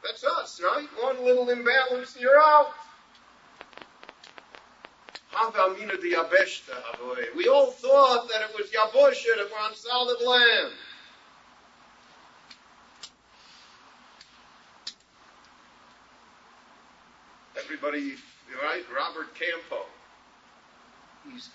That's 0.03 0.23
us, 0.23 0.59
right? 0.63 0.87
One 0.99 1.23
little 1.23 1.51
imbalance, 1.51 2.17
you're 2.19 2.41
out. 2.41 2.73
We 7.35 7.47
all 7.47 7.69
thought 7.69 8.27
that 8.29 8.41
it 8.41 8.57
was 8.57 8.71
Yabusha, 8.71 9.37
that 9.37 9.51
we're 9.51 9.63
on 9.63 9.75
solid 9.75 10.19
land. 10.25 10.73
Everybody, 17.55 18.15
right? 18.63 18.83
Robert 18.91 19.27
Campeau. 19.35 19.85
He's 21.31 21.49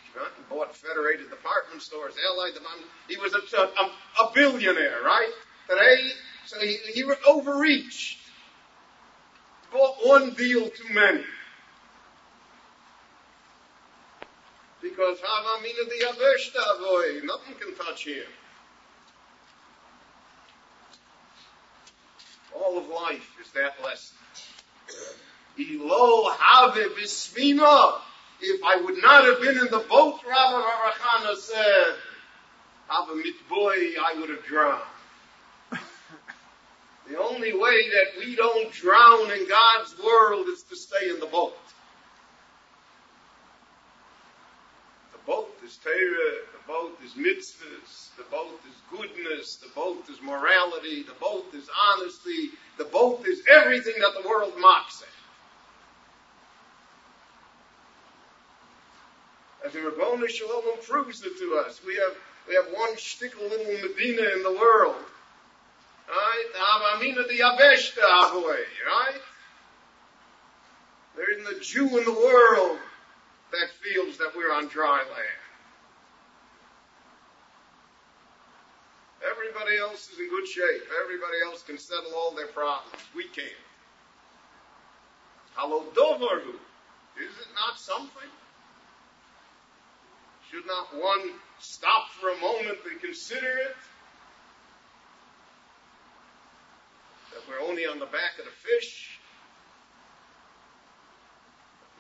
bought 0.49 0.75
Federated 0.77 1.31
Department 1.31 1.83
Stores, 1.83 2.15
Allied 2.33 2.55
Department. 2.55 2.87
He 3.09 3.17
was 3.17 3.35
a, 3.35 3.57
a, 3.57 4.25
a 4.25 4.33
billionaire, 4.35 5.03
right? 5.05 5.31
Today, 5.69 6.11
so 6.47 6.61
he, 6.61 6.77
he 6.93 7.05
overreached. 7.29 8.19
Bought 9.73 9.97
one 10.05 10.31
deal 10.35 10.69
too 10.69 10.93
many. 10.93 11.25
Because 14.83 15.19
nothing 17.25 17.55
can 17.61 17.75
touch 17.77 18.07
him. 18.07 18.25
All 22.55 22.79
of 22.79 22.89
life 22.89 23.37
is 23.41 23.51
that 23.53 23.75
lesson. 23.85 24.17
Elo 25.59 26.31
have. 26.31 26.77
If 28.43 28.63
I 28.65 28.77
would 28.77 29.03
not 29.03 29.25
have 29.25 29.41
been 29.41 29.59
in 29.59 29.71
the 29.71 29.85
boat, 29.89 30.21
Rabbi 30.27 30.63
Barachana 30.63 31.37
said, 31.37 31.97
have 32.89 33.09
a 33.09 33.13
mitboy, 33.13 33.95
I 34.03 34.19
would 34.19 34.31
have 34.31 34.45
drowned. 34.45 34.83
the 37.09 37.19
only 37.19 37.53
way 37.53 37.89
that 37.91 38.19
we 38.19 38.35
don't 38.35 38.73
drown 38.73 39.31
in 39.31 39.49
God's 39.49 39.95
world 40.03 40.47
is 40.49 40.63
to 40.65 40.77
stay 40.77 41.11
in 41.11 41.21
the 41.21 41.27
boat. 41.27 41.57
The 45.13 45.19
boat 45.27 45.55
is 45.65 45.77
Torah, 45.77 45.93
the 46.53 46.67
boat 46.67 46.99
is 47.05 47.13
mitzvahs, 47.13 48.17
the 48.17 48.25
boat 48.31 48.59
is 48.69 48.77
goodness, 48.91 49.57
the 49.57 49.69
boat 49.69 50.05
is 50.11 50.21
morality, 50.23 51.03
the 51.03 51.15
boat 51.21 51.47
is 51.55 51.69
honesty, 51.93 52.51
the 52.79 52.85
boat 52.87 53.25
is 53.27 53.43
everything 53.49 53.95
that 54.01 54.21
the 54.21 54.29
world 54.29 54.55
mocks 54.59 55.03
at. 55.03 55.20
As 59.71 59.75
the 59.75 59.81
Ribono 59.89 60.29
Shel 60.29 60.49
Olam 60.49 60.85
proves 60.89 61.23
it 61.25 61.39
to 61.39 61.63
us. 61.65 61.81
We 61.87 61.95
have, 61.95 62.17
we 62.49 62.55
have 62.57 62.67
one 62.73 62.95
shtickle 62.97 63.49
little 63.49 63.89
Medina 63.89 64.23
in 64.35 64.43
the 64.43 64.53
world. 64.53 64.97
Right? 66.09 66.45
Avamina 66.57 67.29
the 67.29 67.39
Yabeshta 67.39 68.03
Avoy, 68.03 68.57
right? 68.87 69.21
There 71.17 71.39
isn't 71.39 71.57
a 71.57 71.61
Jew 71.61 71.87
in 71.99 72.05
the 72.05 72.13
world 72.13 72.79
that 73.53 73.69
feels 73.83 74.19
that 74.19 74.33
we're 74.37 74.53
on 74.53 74.67
dry 74.67 74.99
land. 74.99 75.41
Everybody 79.31 79.79
else 79.79 80.11
is 80.11 80.19
in 80.19 80.29
good 80.31 80.49
shape. 80.49 80.83
Everybody 81.05 81.37
else 81.47 81.63
can 81.63 81.79
settle 81.79 82.13
all 82.17 82.35
their 82.35 82.49
problems. 82.49 82.97
We 83.15 83.25
can't. 83.25 83.49
Hello, 85.55 85.85
Dovaru. 85.95 86.55
Is 87.21 87.37
it 87.39 87.49
not 87.55 87.79
something? 87.79 88.31
Should 90.51 90.67
not 90.67 90.89
one 90.97 91.31
stop 91.61 92.11
for 92.11 92.31
a 92.31 92.37
moment 92.39 92.79
and 92.91 93.01
consider 93.01 93.47
it? 93.47 93.77
That 97.33 97.43
we're 97.49 97.65
only 97.69 97.87
on 97.87 98.01
the 98.01 98.07
back 98.07 98.39
of 98.41 98.47
the 98.47 98.51
fish. 98.51 99.21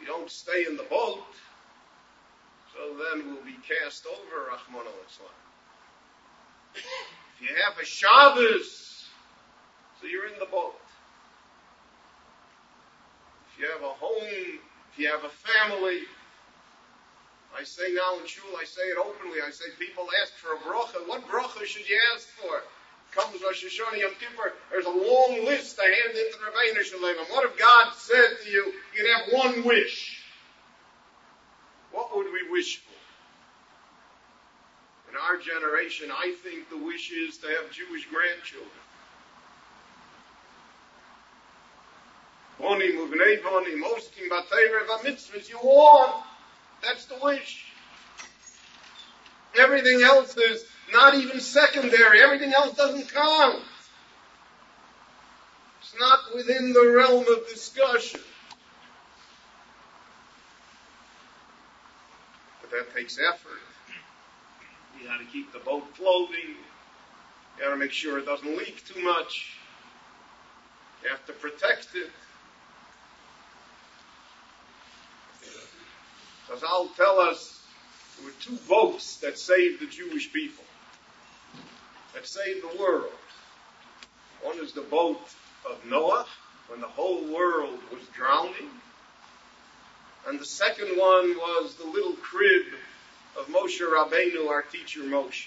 We 0.01 0.07
don't 0.07 0.29
stay 0.29 0.64
in 0.68 0.77
the 0.77 0.83
boat. 0.85 1.22
So 2.74 2.96
then 2.96 3.27
we'll 3.27 3.44
be 3.44 3.57
cast 3.62 4.07
over, 4.07 4.46
Rahman 4.46 4.87
al 4.87 5.29
If 6.74 6.83
you 7.40 7.55
have 7.64 7.79
a 7.81 7.85
Shabbos, 7.85 9.05
so 10.01 10.09
you're 10.09 10.27
in 10.27 10.38
the 10.40 10.46
boat. 10.46 10.81
If 13.53 13.62
you 13.62 13.70
have 13.70 13.83
a 13.83 13.92
home, 13.92 14.59
if 14.92 14.98
you 14.98 15.09
have 15.09 15.22
a 15.24 15.29
family, 15.29 16.01
I 17.58 17.64
say 17.64 17.92
now 17.92 18.18
in 18.20 18.26
shul, 18.26 18.56
I 18.58 18.64
say 18.64 18.82
it 18.82 18.98
openly. 18.98 19.40
I 19.44 19.50
say 19.50 19.66
people 19.78 20.08
ask 20.22 20.32
for 20.34 20.54
a 20.54 20.58
bracha. 20.58 21.06
What 21.06 21.26
bracha 21.26 21.64
should 21.64 21.88
you 21.88 21.98
ask 22.14 22.28
for? 22.28 22.62
Comes 23.12 23.42
Rosh 23.42 23.64
Hashanah 23.64 23.98
Yom 23.98 24.14
Kippur. 24.20 24.52
There's 24.70 24.86
a 24.86 24.90
long 24.90 25.44
list 25.44 25.76
to 25.76 25.82
hand 25.82 26.16
into 26.16 26.38
the 26.38 26.44
Rebbeinu 26.46 26.84
Shalom. 26.84 27.16
What 27.30 27.44
if 27.44 27.58
God 27.58 27.92
said 27.96 28.38
to 28.44 28.50
you, 28.50 28.72
you'd 28.94 29.10
have 29.10 29.32
one 29.32 29.64
wish? 29.64 30.22
What 31.90 32.16
would 32.16 32.26
we 32.32 32.48
wish 32.50 32.78
for? 32.78 32.90
In 35.10 35.16
our 35.16 35.38
generation, 35.38 36.12
I 36.12 36.36
think 36.44 36.70
the 36.70 36.78
wish 36.78 37.10
is 37.10 37.36
to 37.38 37.48
have 37.48 37.72
Jewish 37.72 38.06
grandchildren. 38.06 38.70
Boni 42.60 42.92
muvnei 42.92 43.42
boni, 43.42 43.74
moskim 43.74 44.28
batayre 44.30 44.86
mitzvahs. 45.02 45.48
You 45.48 45.58
want 45.64 46.24
that's 46.83 47.05
the 47.07 47.16
wish. 47.23 47.64
Everything 49.59 50.03
else 50.03 50.37
is 50.37 50.64
not 50.93 51.14
even 51.14 51.40
secondary. 51.40 52.23
Everything 52.23 52.53
else 52.53 52.77
doesn't 52.77 53.12
count. 53.12 53.62
It's 55.81 55.95
not 55.99 56.19
within 56.35 56.73
the 56.73 56.87
realm 56.87 57.27
of 57.29 57.49
discussion. 57.49 58.21
But 62.61 62.71
that 62.71 62.95
takes 62.95 63.19
effort. 63.19 63.61
You 65.01 65.07
got 65.07 65.19
to 65.19 65.25
keep 65.25 65.53
the 65.53 65.59
boat 65.59 65.85
floating. 65.95 66.57
You 67.57 67.64
got 67.64 67.71
to 67.71 67.77
make 67.77 67.93
sure 67.93 68.19
it 68.19 68.27
doesn't 68.27 68.57
leak 68.57 68.85
too 68.87 69.03
much. 69.03 69.57
You 71.03 71.11
have 71.11 71.25
to 71.27 71.33
protect 71.33 71.95
it. 71.95 72.11
Chazal 76.50 76.94
tell 76.96 77.20
us 77.20 77.62
there 78.16 78.26
were 78.26 78.34
two 78.40 78.56
boats 78.68 79.16
that 79.18 79.38
saved 79.38 79.80
the 79.80 79.86
Jewish 79.86 80.32
people, 80.32 80.64
that 82.12 82.26
saved 82.26 82.62
the 82.62 82.82
world. 82.82 83.12
One 84.42 84.58
is 84.58 84.72
the 84.72 84.80
boat 84.80 85.20
of 85.68 85.84
Noah, 85.86 86.26
when 86.66 86.80
the 86.80 86.88
whole 86.88 87.24
world 87.24 87.78
was 87.92 88.02
drowning. 88.14 88.70
And 90.26 90.40
the 90.40 90.44
second 90.44 90.96
one 90.96 91.36
was 91.36 91.76
the 91.76 91.86
little 91.86 92.14
crib 92.14 92.66
of 93.38 93.46
Moshe 93.46 93.80
Rabbeinu, 93.80 94.48
our 94.48 94.62
teacher 94.62 95.00
Moshe. 95.00 95.46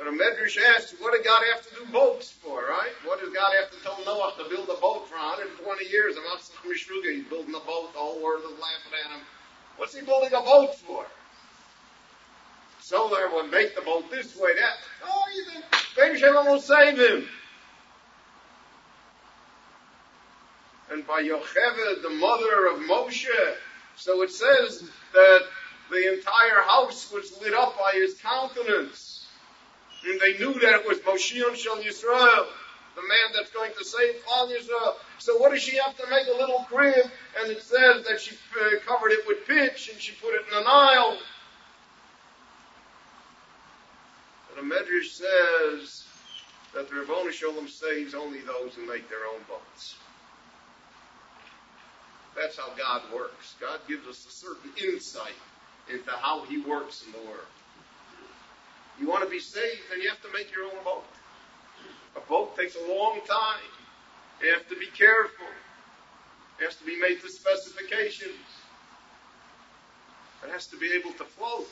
So 0.00 0.10
the 0.10 0.16
Medrash 0.16 0.56
asks, 0.76 0.94
what 0.98 1.12
did 1.12 1.26
God 1.26 1.42
have 1.52 1.62
to 1.68 1.74
do 1.74 1.92
boats 1.92 2.30
for, 2.30 2.62
right? 2.62 2.92
What 3.04 3.20
did 3.20 3.34
God 3.34 3.52
have 3.60 3.70
to 3.70 3.76
tell 3.82 3.98
Noah 4.06 4.32
to 4.38 4.48
build 4.48 4.70
a 4.70 4.80
boat 4.80 5.06
for 5.06 5.16
120 5.16 5.90
years? 5.90 6.16
And 6.16 6.24
Mishruga, 6.64 7.14
he's 7.14 7.26
building 7.26 7.54
a 7.54 7.60
boat, 7.60 7.92
the 7.92 7.98
whole 7.98 8.22
world 8.22 8.42
is 8.44 8.50
laughing 8.52 8.92
at 9.04 9.10
him. 9.10 9.20
What's 9.76 9.94
he 9.94 10.00
building 10.00 10.32
a 10.32 10.40
boat 10.40 10.74
for? 10.76 11.04
So 12.80 13.14
everyone 13.14 13.50
make 13.50 13.74
the 13.74 13.82
boat 13.82 14.10
this 14.10 14.34
way, 14.38 14.54
that. 14.54 14.72
Oh, 15.04 15.22
you 15.34 15.44
think 15.94 16.16
Shalom 16.16 16.46
will 16.46 16.60
save 16.60 16.98
him. 16.98 17.28
And 20.90 21.06
by 21.06 21.22
Yocheved, 21.22 22.02
the 22.02 22.10
mother 22.10 22.68
of 22.68 22.78
Moshe, 22.88 23.26
so 23.96 24.22
it 24.22 24.30
says 24.30 24.88
that 25.12 25.40
the 25.90 26.14
entire 26.14 26.62
house 26.62 27.12
was 27.12 27.38
lit 27.42 27.52
up 27.52 27.78
by 27.78 27.92
his 27.92 28.14
countenance. 28.14 29.19
And 30.04 30.20
they 30.20 30.38
knew 30.38 30.54
that 30.60 30.80
it 30.80 30.88
was 30.88 30.98
Moshiach 31.00 31.56
Shel 31.56 31.76
Yisrael, 31.76 32.46
the 32.96 33.02
man 33.02 33.34
that's 33.34 33.50
going 33.50 33.72
to 33.78 33.84
save 33.84 34.16
all 34.30 34.48
Yisrael. 34.48 34.94
So 35.18 35.36
what 35.36 35.52
does 35.52 35.62
she 35.62 35.76
have 35.76 35.96
to 35.98 36.08
make 36.08 36.26
a 36.26 36.38
little 36.38 36.64
crib? 36.68 37.06
And 37.40 37.50
it 37.50 37.62
says 37.62 38.06
that 38.06 38.20
she 38.20 38.34
uh, 38.60 38.78
covered 38.86 39.12
it 39.12 39.26
with 39.26 39.46
pitch 39.46 39.90
and 39.92 40.00
she 40.00 40.12
put 40.20 40.34
it 40.34 40.42
in 40.50 40.58
an 40.58 40.64
aisle. 40.66 41.18
And 44.56 44.70
the 44.70 44.74
Medrash 44.74 45.10
says 45.10 46.04
that 46.74 46.88
the 46.88 46.94
Ribono 46.94 47.30
Shel 47.30 47.52
Olam 47.52 47.68
saves 47.68 48.14
only 48.14 48.40
those 48.40 48.74
who 48.74 48.86
make 48.86 49.08
their 49.08 49.26
own 49.32 49.40
boats. 49.48 49.96
That's 52.36 52.56
how 52.56 52.70
God 52.76 53.02
works. 53.14 53.54
God 53.60 53.80
gives 53.88 54.06
us 54.06 54.26
a 54.26 54.30
certain 54.30 54.70
insight 54.82 55.34
into 55.92 56.10
how 56.10 56.44
He 56.44 56.58
works 56.58 57.04
in 57.04 57.12
the 57.12 57.18
world. 57.18 57.46
You 59.00 59.08
want 59.08 59.24
to 59.24 59.30
be 59.30 59.40
saved, 59.40 59.80
then 59.90 60.02
you 60.02 60.10
have 60.10 60.20
to 60.22 60.32
make 60.32 60.54
your 60.54 60.66
own 60.66 60.84
boat. 60.84 61.04
A 62.16 62.20
boat 62.20 62.54
takes 62.56 62.76
a 62.76 62.92
long 62.92 63.20
time. 63.26 63.60
You 64.42 64.52
have 64.52 64.68
to 64.68 64.76
be 64.76 64.86
careful. 64.86 65.46
It 66.60 66.64
has 66.64 66.76
to 66.76 66.84
be 66.84 67.00
made 67.00 67.22
to 67.22 67.30
specifications. 67.30 68.34
It 70.44 70.50
has 70.50 70.66
to 70.66 70.76
be 70.76 70.92
able 70.92 71.12
to 71.12 71.24
float. 71.24 71.68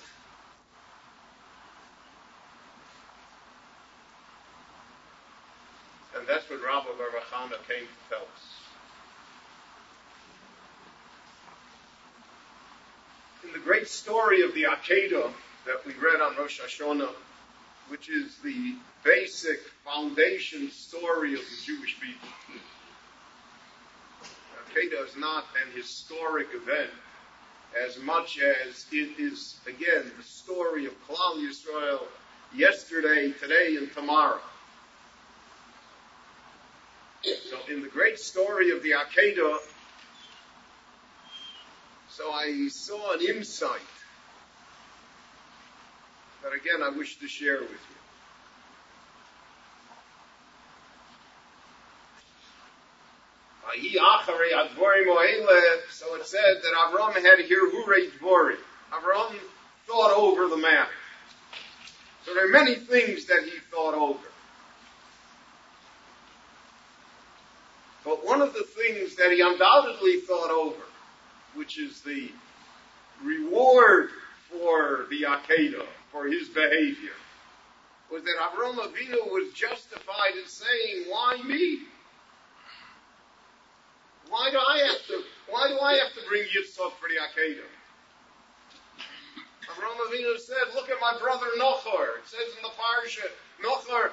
And 6.16 6.26
that's 6.26 6.48
what 6.48 6.60
Rabbi 6.64 6.86
Baruch 6.96 7.68
came 7.68 7.86
to 7.86 8.08
tell 8.08 8.22
us. 8.22 8.44
In 13.44 13.52
the 13.52 13.58
great 13.58 13.88
story 13.88 14.42
of 14.42 14.54
the 14.54 14.64
Akedah 14.64 15.30
that 15.66 15.84
we 15.86 15.92
read 15.94 16.20
on 16.20 16.36
Rosh 16.36 16.60
Hashanah, 16.60 17.10
which 17.88 18.08
is 18.08 18.36
the 18.44 18.74
basic 19.04 19.60
foundation 19.84 20.70
story 20.70 21.34
of 21.34 21.40
the 21.40 21.56
Jewish 21.64 21.98
people. 22.00 22.28
Akedah 24.74 25.08
is 25.08 25.16
not 25.16 25.44
an 25.64 25.72
historic 25.74 26.48
event 26.54 26.90
as 27.86 27.98
much 27.98 28.38
as 28.38 28.86
it 28.92 29.18
is, 29.18 29.56
again, 29.66 30.10
the 30.16 30.22
story 30.22 30.86
of 30.86 30.92
Klal 31.06 31.36
Yisrael 31.36 32.02
yesterday, 32.54 33.32
today, 33.32 33.76
and 33.76 33.92
tomorrow. 33.92 34.40
So 37.22 37.58
in 37.72 37.82
the 37.82 37.88
great 37.88 38.18
story 38.18 38.70
of 38.70 38.82
the 38.82 38.92
Akedah, 38.92 39.58
so 42.08 42.30
I 42.30 42.68
saw 42.68 43.14
an 43.14 43.20
insight 43.20 43.80
that 46.42 46.52
again 46.52 46.82
I 46.82 46.96
wish 46.96 47.18
to 47.18 47.28
share 47.28 47.60
with 47.60 47.70
you. 47.70 47.98
So 55.90 56.14
it 56.14 56.26
said 56.26 56.62
that 56.62 56.72
Avram 56.74 57.14
had 57.14 57.36
to 57.36 57.42
hear 57.42 57.70
Hurei 57.70 58.10
Dvorim. 58.18 58.56
Avram 58.92 59.34
thought 59.86 60.16
over 60.16 60.48
the 60.48 60.56
matter. 60.56 60.90
So 62.24 62.34
there 62.34 62.46
are 62.46 62.52
many 62.52 62.76
things 62.76 63.26
that 63.26 63.42
he 63.44 63.58
thought 63.70 63.94
over. 63.94 64.26
But 68.04 68.24
one 68.24 68.40
of 68.40 68.54
the 68.54 68.64
things 68.64 69.16
that 69.16 69.32
he 69.32 69.40
undoubtedly 69.40 70.20
thought 70.20 70.50
over, 70.50 70.82
which 71.54 71.78
is 71.78 72.00
the 72.00 72.30
reward 73.22 74.10
for 74.50 75.06
the 75.10 75.22
Akedah, 75.22 75.86
for 76.12 76.26
his 76.26 76.48
behavior, 76.48 77.16
was 78.10 78.22
that 78.24 78.36
Avram 78.40 78.76
Avinu 78.76 79.30
was 79.30 79.52
justified 79.52 80.34
in 80.40 80.48
saying, 80.48 81.04
why 81.08 81.36
me? 81.44 81.80
Why 84.30 84.50
do 84.50 84.58
I 84.58 84.78
have 84.88 85.06
to, 85.08 85.22
why 85.48 85.68
do 85.68 85.78
I 85.80 85.94
have 85.94 86.12
to 86.14 86.28
bring 86.28 86.42
Yitzchak 86.42 86.92
for 87.00 87.08
the 87.08 87.16
Akedah? 87.20 87.68
Avram 89.68 89.98
Avinu 90.08 90.38
said, 90.38 90.74
look 90.74 90.88
at 90.88 90.96
my 91.00 91.18
brother 91.20 91.46
Nochor. 91.58 92.18
It 92.18 92.26
says 92.26 92.56
in 92.56 92.62
the 92.62 92.70
parsha, 92.70 93.28
Nochor, 93.62 94.10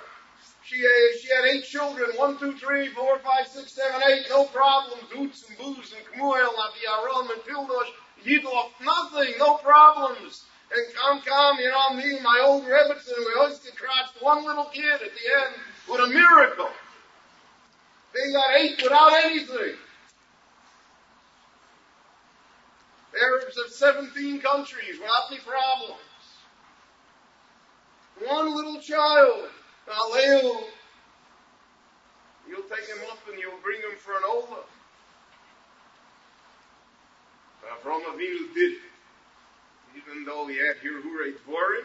she, 0.63 0.83
uh, 0.85 1.17
she 1.21 1.27
had 1.29 1.45
eight 1.45 1.63
children, 1.63 2.09
one, 2.15 2.37
two, 2.39 2.57
three, 2.57 2.87
four, 2.89 3.19
five, 3.19 3.47
six, 3.47 3.71
seven, 3.71 4.01
eight, 4.09 4.25
no 4.29 4.45
problems, 4.45 5.03
Utz 5.13 5.47
and 5.47 5.57
Booz 5.57 5.93
and 5.93 6.05
Kmuel, 6.07 6.49
Abiyarom 6.49 7.31
and 7.31 7.41
Pildosh, 7.43 7.91
Yidlof, 8.25 8.71
nothing, 8.83 9.33
no 9.37 9.55
problems. 9.57 10.43
And 10.73 10.95
come, 10.95 11.21
come, 11.21 11.59
you 11.59 11.69
know, 11.69 11.93
me, 11.95 12.15
and 12.15 12.23
my 12.23 12.41
old 12.43 12.63
Rebbitzin, 12.63 13.17
we 13.17 13.39
always 13.39 13.59
crotched 13.75 14.21
one 14.21 14.45
little 14.45 14.65
kid 14.65 14.93
at 14.93 14.99
the 14.99 15.45
end 15.45 15.55
with 15.89 16.01
a 16.01 16.07
miracle. 16.07 16.69
They 18.13 18.31
got 18.31 18.57
eight 18.57 18.81
without 18.81 19.13
anything. 19.25 19.75
Arabs 23.21 23.57
of 23.57 23.71
17 23.71 24.39
countries 24.41 24.99
without 24.99 25.31
any 25.31 25.39
problems. 25.39 26.01
One 28.25 28.55
little 28.55 28.81
child, 28.81 29.49
Aleu, 29.87 30.63
you'll 32.47 32.63
take 32.63 32.87
him 32.87 32.97
up 33.11 33.19
and 33.29 33.39
you'll 33.39 33.59
bring 33.61 33.81
him 33.81 33.97
for 33.97 34.13
an 34.13 34.23
Ola. 34.27 34.63
Avram 37.65 38.01
Avinu 38.05 38.53
did 38.53 38.73
it. 38.73 38.94
Even 40.15 40.25
though 40.25 40.47
he 40.47 40.55
had 40.55 40.77
Hirhure 40.77 41.33
Dvorim, 41.43 41.83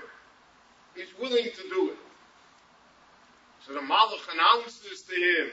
he's 0.95 1.13
willing 1.19 1.45
to 1.45 1.63
do 1.69 1.91
it. 1.91 1.99
So 3.67 3.75
the 3.75 3.81
Malach 3.81 4.33
announces 4.33 5.03
to 5.03 5.15
him, 5.15 5.51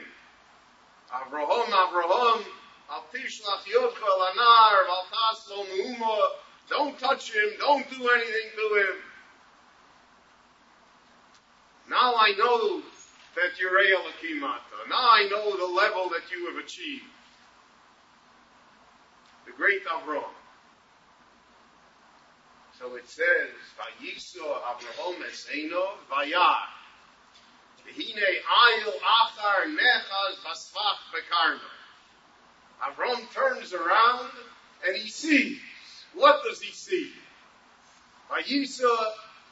Avraham, 1.12 1.66
Avraham, 1.66 2.44
Al 2.90 3.04
tishlach 3.12 3.64
yodcha 3.66 4.10
lanar, 4.20 4.86
al 4.88 5.06
taslo. 5.12 5.66
Don't 6.70 6.98
touch 6.98 7.32
him. 7.32 7.50
Don't 7.58 7.90
do 7.90 8.08
anything 8.08 8.50
to 8.56 8.74
him. 8.76 9.02
Now 11.90 12.14
I 12.16 12.32
know 12.38 12.80
that 13.34 13.58
you're 13.58 13.72
Elokimata. 13.72 14.88
Now 14.88 15.08
I 15.10 15.28
know 15.30 15.56
the 15.56 15.72
level 15.72 16.10
that 16.10 16.30
you 16.30 16.46
have 16.46 16.62
achieved. 16.62 17.04
The 19.46 19.52
great 19.52 19.84
Avram. 19.86 20.24
So 22.78 22.94
it 22.94 23.08
says, 23.08 23.50
Vayiso 23.76 24.46
Avraham 24.62 25.16
Eseino 25.26 25.98
Vayar. 26.08 26.58
Hine 27.86 28.42
ayil 28.46 28.92
achar 29.02 29.66
nechaz 29.74 30.36
basvach 30.44 31.02
bekarno. 31.12 31.58
Avram 32.80 33.34
turns 33.34 33.74
around 33.74 34.30
and 34.86 34.96
he 34.96 35.08
sees. 35.08 35.58
What 36.14 36.44
does 36.48 36.60
he 36.60 36.70
see? 36.70 37.10
Vayisa 38.30 38.96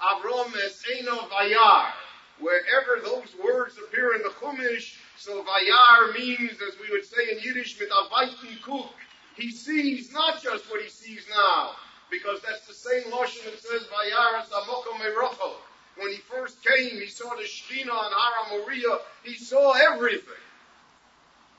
Avram 0.00 0.52
Eseno 0.52 1.28
Vayar. 1.28 1.90
Wherever 2.38 3.00
those 3.02 3.34
words 3.42 3.76
appear 3.78 4.14
in 4.14 4.22
the 4.22 4.28
Chumash, 4.28 4.94
so 5.16 5.42
Vayar 5.42 6.14
means, 6.14 6.52
as 6.52 6.78
we 6.80 6.90
would 6.90 7.04
say 7.04 7.32
in 7.32 7.38
Yiddish, 7.42 7.80
mit 7.80 7.88
avaiten 7.90 8.62
kuk. 8.62 8.94
He 9.36 9.50
sees 9.50 10.12
not 10.12 10.42
just 10.42 10.70
what 10.70 10.80
he 10.80 10.88
sees 10.88 11.26
now, 11.28 11.72
because 12.10 12.40
that's 12.42 12.66
the 12.66 12.74
same 12.74 13.10
Lashon 13.12 13.44
that 13.44 13.60
says 13.60 13.82
Vayar 13.82 14.40
as 14.40 14.48
Amokom 14.48 14.98
Merocho. 15.00 15.54
When 15.96 16.10
he 16.10 16.18
first 16.18 16.58
came, 16.64 17.00
he 17.00 17.06
saw 17.06 17.30
the 17.30 17.42
Shekhinah 17.42 17.90
on 17.90 18.12
Hara 18.12 18.60
Moriah. 18.60 18.98
He 19.24 19.34
saw 19.34 19.72
everything. 19.72 20.44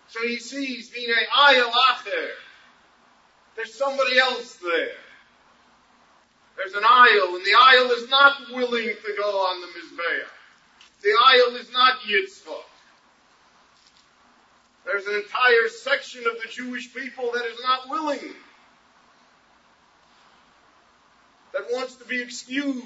So 0.09 0.21
he 0.21 0.37
sees, 0.37 0.89
Vine 0.89 1.25
Ayel 1.35 1.71
Acher. 1.71 2.29
There's 3.55 3.73
somebody 3.73 4.19
else 4.19 4.55
there. 4.57 4.91
There's 6.55 6.73
an 6.73 6.83
aisle, 6.87 7.35
and 7.35 7.45
the 7.45 7.53
aisle 7.57 7.91
is 7.91 8.09
not 8.09 8.33
willing 8.51 8.87
to 8.87 9.13
go 9.17 9.29
on 9.29 9.61
the 9.61 9.67
Mizbeah. 9.67 10.27
The 11.03 11.09
aisle 11.25 11.55
is 11.55 11.71
not 11.71 11.99
Yitzchak. 12.01 12.63
There's 14.85 15.05
an 15.05 15.15
entire 15.15 15.67
section 15.69 16.21
of 16.25 16.41
the 16.41 16.47
Jewish 16.49 16.93
people 16.93 17.31
that 17.33 17.45
is 17.45 17.59
not 17.61 17.89
willing, 17.89 18.33
that 21.57 21.73
wants 21.73 21.95
to 21.95 22.05
be 22.05 22.21
excused, 22.21 22.83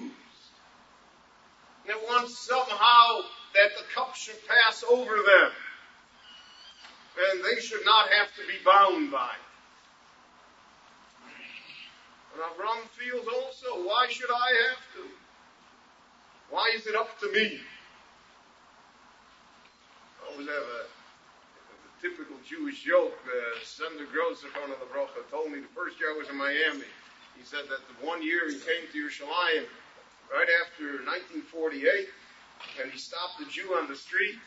that 1.88 1.98
wants 2.08 2.38
somehow 2.40 3.20
that 3.54 3.72
the 3.78 3.84
cup 3.94 4.16
should 4.16 4.38
pass 4.48 4.84
over 4.90 5.16
them 5.16 5.52
and 7.32 7.44
they 7.44 7.60
should 7.60 7.84
not 7.86 8.08
have 8.10 8.28
to 8.36 8.42
be 8.48 8.54
bound 8.66 9.12
by 9.12 9.28
it. 9.28 9.48
And 12.34 12.42
Avram 12.44 12.88
feels 12.92 13.28
also, 13.28 13.86
why 13.86 14.08
should 14.10 14.32
I 14.32 14.70
have 14.70 14.80
to? 14.96 15.10
Why 16.50 16.72
is 16.74 16.88
it 16.88 16.96
up 16.96 17.20
to 17.20 17.32
me? 17.34 17.60
I 20.24 20.32
always 20.32 20.48
have 20.48 20.56
a, 20.56 20.86
a 20.88 22.02
typical 22.02 22.38
Jewish 22.48 22.84
joke. 22.84 23.20
Uh, 23.26 23.60
Senator 23.66 24.06
Gross, 24.14 24.44
of 24.44 24.52
the 24.54 24.86
Brocha, 24.86 25.30
told 25.30 25.52
me 25.52 25.60
the 25.60 25.68
first 25.76 26.00
year 26.00 26.14
I 26.14 26.18
was 26.18 26.30
in 26.30 26.38
Miami. 26.38 26.88
He 27.42 27.48
said 27.50 27.66
that 27.74 27.82
the 27.90 27.98
one 28.06 28.22
year 28.22 28.46
he 28.46 28.62
came 28.62 28.86
to 28.86 28.94
Yerushalayim, 28.94 29.66
right 30.30 30.52
after 30.62 31.02
1948, 31.10 31.82
and 32.78 32.94
he 32.94 33.00
stopped 33.02 33.42
a 33.42 33.50
Jew 33.50 33.74
on 33.82 33.90
the 33.90 33.98
street, 33.98 34.38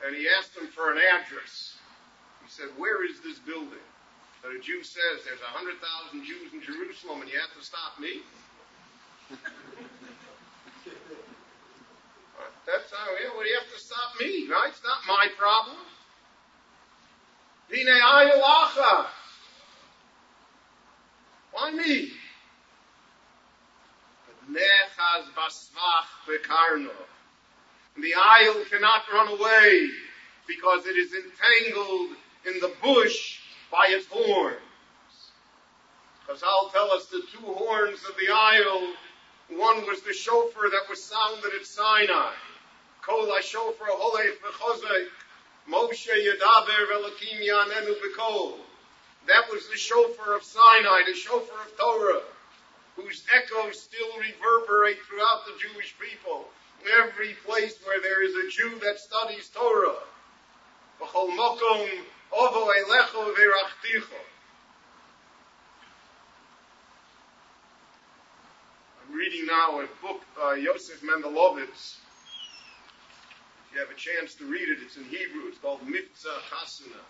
and 0.00 0.16
he 0.16 0.24
asked 0.40 0.56
him 0.56 0.66
for 0.72 0.96
an 0.96 0.96
address 0.96 1.76
He 2.40 2.48
said, 2.48 2.72
where 2.80 3.04
is 3.04 3.20
this 3.20 3.38
building? 3.38 3.84
But 4.40 4.56
a 4.56 4.60
Jew 4.64 4.82
says, 4.82 5.28
there's 5.28 5.44
a 5.44 5.52
hundred 5.52 5.76
thousand 5.84 6.24
Jews 6.24 6.56
in 6.56 6.62
Jerusalem 6.64 7.20
and 7.20 7.28
you 7.28 7.36
have 7.38 7.52
to 7.52 7.60
stop 7.60 8.00
me? 8.00 8.24
That's 12.64 12.88
how, 12.90 13.12
yeah, 13.20 13.28
well, 13.36 13.46
you 13.46 13.54
have 13.60 13.68
to 13.76 13.78
stop 13.78 14.16
me, 14.18 14.48
right? 14.50 14.72
It's 14.72 14.82
not 14.82 15.04
my 15.06 15.28
problem. 15.36 15.76
Why 21.52 21.70
me? 21.70 22.12
Nechaz 24.50 25.26
basvach 25.36 26.08
bekarno. 26.26 26.90
The 27.96 28.14
aisle 28.14 28.64
cannot 28.70 29.02
run 29.12 29.28
away 29.28 29.88
because 30.46 30.86
it 30.86 30.96
is 30.96 31.12
entangled 31.14 32.16
in 32.46 32.58
the 32.60 32.72
bush 32.82 33.40
by 33.70 33.86
its 33.88 34.06
horns. 34.06 34.58
Chazal 36.26 36.72
tell 36.72 36.90
us 36.92 37.06
the 37.06 37.22
two 37.32 37.46
horns 37.46 38.00
of 38.08 38.16
the 38.16 38.32
aisle, 38.32 38.94
one 39.50 39.86
was 39.86 40.00
the 40.02 40.12
shofar 40.12 40.70
that 40.70 40.88
was 40.88 41.02
sounded 41.02 41.52
at 41.58 41.66
Sinai. 41.66 42.32
Kol 43.02 43.26
ha-shofar 43.26 43.88
holef 43.88 44.38
v'chozek, 44.40 45.08
Moshe 45.68 46.08
Yadaber 46.08 46.86
Velakim 46.90 47.40
Yanenu 47.46 47.94
B'Kol. 48.00 48.54
That 49.26 49.44
was 49.52 49.68
the 49.68 49.76
shofar 49.76 50.34
of 50.34 50.42
Sinai, 50.42 51.02
the 51.06 51.14
shofar 51.14 51.66
of 51.66 51.76
Torah, 51.78 52.22
whose 52.96 53.24
echoes 53.34 53.80
still 53.80 54.08
reverberate 54.18 54.98
throughout 55.08 55.44
the 55.46 55.52
Jewish 55.58 55.94
people. 55.98 56.48
Every 57.00 57.34
place 57.46 57.78
where 57.84 58.00
there 58.00 58.22
is 58.24 58.34
a 58.34 58.48
Jew 58.50 58.78
that 58.80 58.98
studies 58.98 59.48
Torah. 59.54 60.02
I'm 69.12 69.16
reading 69.16 69.46
now 69.46 69.80
a 69.80 69.86
book 70.00 70.22
by 70.36 70.56
Yosef 70.56 71.02
Mendelovitz. 71.02 71.96
If 73.66 73.74
you 73.74 73.80
have 73.80 73.90
a 73.90 73.94
chance 73.94 74.34
to 74.36 74.44
read 74.44 74.68
it, 74.68 74.78
it's 74.84 74.96
in 74.96 75.04
Hebrew. 75.04 75.48
It's 75.48 75.58
called 75.58 75.80
Mivtza 75.82 76.40
Chasuna. 76.50 77.00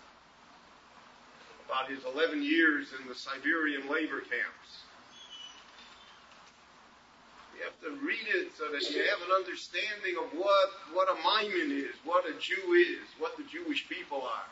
About 1.67 1.89
his 1.89 2.03
11 2.05 2.43
years 2.43 2.89
in 2.99 3.07
the 3.07 3.15
Siberian 3.15 3.89
labor 3.89 4.19
camps. 4.19 4.83
You 7.63 7.69
have 7.69 7.95
to 7.95 8.05
read 8.05 8.27
it 8.27 8.51
so 8.57 8.65
that 8.73 8.89
you 8.89 9.05
have 9.07 9.21
an 9.23 9.31
understanding 9.33 10.17
of 10.19 10.37
what, 10.37 10.69
what 10.91 11.07
a 11.07 11.15
Maimon 11.23 11.71
is, 11.71 11.95
what 12.03 12.25
a 12.27 12.33
Jew 12.37 12.73
is, 12.73 13.07
what 13.19 13.37
the 13.37 13.43
Jewish 13.43 13.87
people 13.87 14.21
are. 14.21 14.43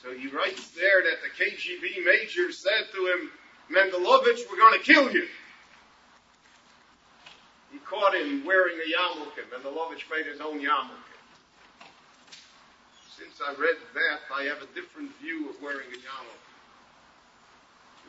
So 0.00 0.14
he 0.14 0.28
writes 0.28 0.70
there 0.70 1.02
that 1.02 1.22
the 1.26 1.44
KGB 1.44 2.04
major 2.04 2.52
said 2.52 2.86
to 2.94 3.06
him, 3.06 3.32
Mendelovich, 3.68 4.48
we're 4.48 4.58
going 4.58 4.78
to 4.78 4.84
kill 4.84 5.10
you. 5.10 5.26
He 7.72 7.78
caught 7.78 8.14
him 8.14 8.44
wearing 8.44 8.76
a 8.76 8.96
yarmulke. 8.96 9.42
Mendelovich 9.50 10.08
made 10.08 10.26
his 10.26 10.40
own 10.40 10.60
yarmulke. 10.60 11.18
Since 13.18 13.40
I 13.44 13.50
read 13.60 13.78
that, 13.94 14.20
I 14.32 14.44
have 14.44 14.62
a 14.62 14.66
different 14.72 15.10
view 15.20 15.50
of 15.50 15.60
wearing 15.60 15.88
a 15.88 15.96
yarmulke. 15.96 16.51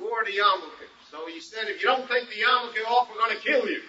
Wore 0.03 0.25
the 0.25 0.31
yarmulke. 0.31 0.91
So 1.09 1.27
he 1.27 1.39
said, 1.39 1.69
if 1.69 1.81
you 1.81 1.87
don't 1.87 2.07
take 2.09 2.27
the 2.27 2.35
yarmulke 2.35 2.85
off, 2.89 3.09
we're 3.09 3.15
going 3.15 3.37
to 3.37 3.41
kill 3.41 3.69
you. 3.69 3.81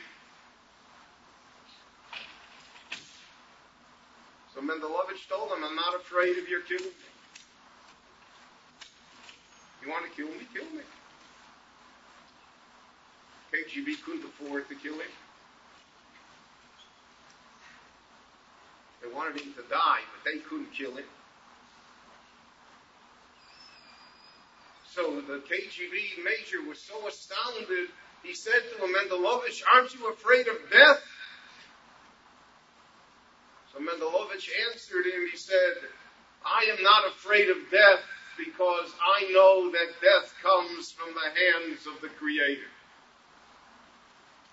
So 4.54 4.60
Mendelovich 4.60 5.28
told 5.28 5.50
him, 5.50 5.64
I'm 5.64 5.74
not 5.74 5.96
afraid 5.96 6.38
of 6.38 6.48
your 6.48 6.60
killing 6.60 6.84
me. 6.84 7.10
You 9.82 9.90
want 9.90 10.04
to 10.08 10.16
kill 10.16 10.28
me? 10.28 10.46
Kill 10.54 10.64
me. 10.72 10.82
KGB 13.52 14.02
couldn't 14.04 14.24
afford 14.24 14.68
to 14.68 14.74
kill 14.76 14.94
him. 14.94 15.10
They 19.02 19.12
wanted 19.12 19.40
him 19.40 19.52
to 19.54 19.62
die, 19.68 20.00
but 20.14 20.24
they 20.24 20.38
couldn't 20.38 20.72
kill 20.72 20.92
him. 20.96 21.04
So 24.94 25.20
the 25.20 25.42
KGB 25.42 26.22
major 26.22 26.62
was 26.68 26.78
so 26.78 27.08
astounded, 27.08 27.88
he 28.22 28.32
said 28.32 28.62
to 28.70 28.84
him, 28.84 28.94
Mendelovich, 28.94 29.62
aren't 29.74 29.92
you 29.92 30.08
afraid 30.08 30.46
of 30.46 30.56
death? 30.70 31.02
So 33.72 33.80
Mendelovich 33.80 34.48
answered 34.70 35.06
him, 35.06 35.26
he 35.30 35.36
said, 35.36 35.74
I 36.46 36.70
am 36.76 36.82
not 36.84 37.08
afraid 37.08 37.50
of 37.50 37.56
death 37.72 38.00
because 38.38 38.92
I 39.18 39.32
know 39.32 39.70
that 39.72 40.00
death 40.00 40.32
comes 40.42 40.92
from 40.92 41.14
the 41.14 41.20
hands 41.20 41.86
of 41.86 42.00
the 42.00 42.08
Creator. 42.08 42.70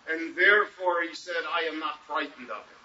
And 0.10 0.36
therefore, 0.36 1.04
he 1.08 1.16
said, 1.16 1.44
I 1.54 1.68
am 1.68 1.80
not 1.80 2.00
frightened 2.08 2.50
of 2.50 2.58
it. 2.58 2.82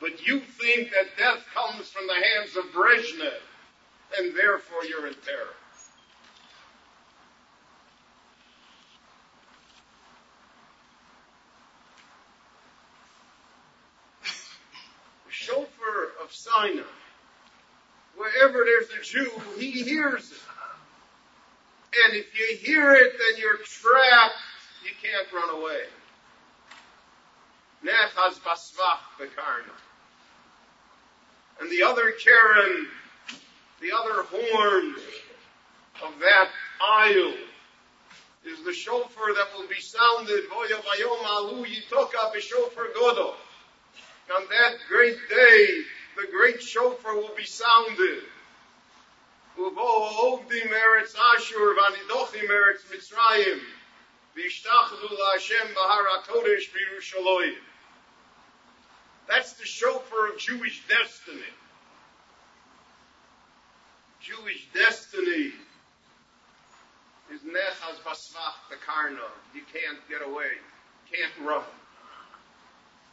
But 0.00 0.26
you 0.26 0.40
think 0.40 0.90
that 0.90 1.16
death 1.18 1.44
comes 1.54 1.88
from 1.90 2.06
the 2.06 2.14
hands 2.14 2.56
of 2.56 2.64
Brezhnev, 2.72 3.42
and 4.18 4.36
therefore 4.36 4.84
you're 4.84 5.06
in 5.06 5.14
terror. 5.14 5.54
The 15.26 15.32
shofar 15.32 16.12
of 16.22 16.32
Sinai, 16.54 16.82
wherever 18.16 18.64
there's 18.64 18.88
a 18.90 19.02
Jew, 19.02 19.30
he 19.58 19.70
hears 19.70 20.30
it. 20.30 20.38
And 22.06 22.16
if 22.16 22.38
you 22.38 22.56
hear 22.56 22.92
it, 22.92 23.12
then 23.12 23.40
you're 23.40 23.58
trapped. 23.58 24.36
You 24.84 24.90
can't 25.02 25.32
run 25.32 25.62
away. 25.62 25.82
Nechaz 27.84 28.38
basvach 28.40 28.98
bekarna. 29.18 29.74
And 31.60 31.70
the 31.70 31.82
other 31.84 32.12
Keren, 32.12 32.88
the 33.80 33.92
other 33.92 34.24
horn 34.24 34.94
of 36.02 36.18
that 36.20 36.48
aisle 36.80 37.34
is 38.44 38.62
the 38.64 38.72
shofar 38.72 39.34
that 39.34 39.46
will 39.56 39.68
be 39.68 39.80
sounded, 39.80 40.44
Voya 40.50 40.82
Vayom 40.82 41.24
Alu 41.24 41.64
Yitoka 41.64 42.32
B'Shofar 42.34 42.92
Godo. 42.94 43.34
On 44.36 44.42
that 44.48 44.74
great 44.88 45.16
day, 45.28 45.84
the 46.16 46.26
great 46.30 46.62
shofar 46.62 47.14
will 47.14 47.34
be 47.36 47.44
sounded. 47.44 48.22
That's 59.28 59.52
the 59.54 59.64
shofar 59.64 60.28
of 60.32 60.38
Jewish 60.38 60.82
destiny. 60.88 61.40
Jewish 64.20 64.66
destiny 64.74 65.52
is 67.32 67.40
Nechaz 67.40 68.00
Basvach 68.04 68.56
Bekarna. 68.70 69.28
You 69.54 69.62
can't 69.72 69.98
get 70.08 70.26
away. 70.26 70.50
Can't 71.12 71.46
run. 71.46 71.62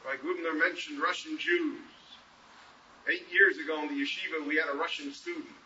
Rabbi 0.05 0.17
Grubner 0.23 0.57
mentioned 0.57 1.01
Russian 1.01 1.37
Jews. 1.37 1.90
Eight 3.09 3.25
years 3.33 3.57
ago 3.57 3.81
in 3.81 3.89
the 3.89 3.97
yeshiva, 3.97 4.45
we 4.45 4.55
had 4.57 4.69
a 4.69 4.77
Russian 4.77 5.13
student, 5.13 5.57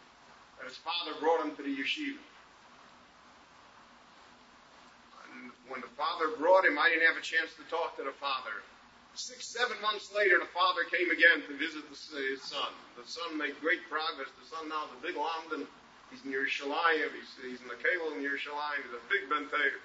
and 0.60 0.67
his 0.67 0.78
father 0.78 1.12
brought 1.19 1.43
him 1.43 1.56
to 1.56 1.63
the 1.63 1.74
yeshiva. 1.74 2.21
And 5.28 5.52
when 5.67 5.82
the 5.82 5.91
father 6.00 6.32
brought 6.39 6.63
him, 6.63 6.80
I 6.80 6.88
didn't 6.89 7.08
have 7.08 7.19
a 7.19 7.26
chance 7.26 7.52
to 7.60 7.63
talk 7.67 7.98
to 7.98 8.04
the 8.04 8.15
father. 8.24 8.63
Six, 9.15 9.48
seven 9.48 9.80
months 9.80 10.12
later, 10.12 10.39
the 10.39 10.52
father 10.52 10.84
came 10.91 11.08
again 11.08 11.43
to 11.48 11.56
visit 11.56 11.88
the, 11.88 11.95
his 12.19 12.43
son. 12.43 12.71
The 13.00 13.08
son 13.08 13.39
made 13.39 13.56
great 13.63 13.80
progress. 13.88 14.28
The 14.36 14.48
son 14.48 14.67
now 14.67 14.88
is 14.88 14.95
a 14.95 15.02
big 15.04 15.15
lamdan. 15.15 15.67
He's 16.12 16.24
in 16.28 16.36
Yerushalayim. 16.36 17.12
He's, 17.15 17.32
he's 17.39 17.60
in 17.63 17.67
the 17.71 17.80
Kalo 17.80 18.12
in 18.15 18.19
Yerushalayim. 18.19 18.80
He's 18.84 18.95
a 18.95 19.04
big 19.08 19.28
Benteir. 19.32 19.80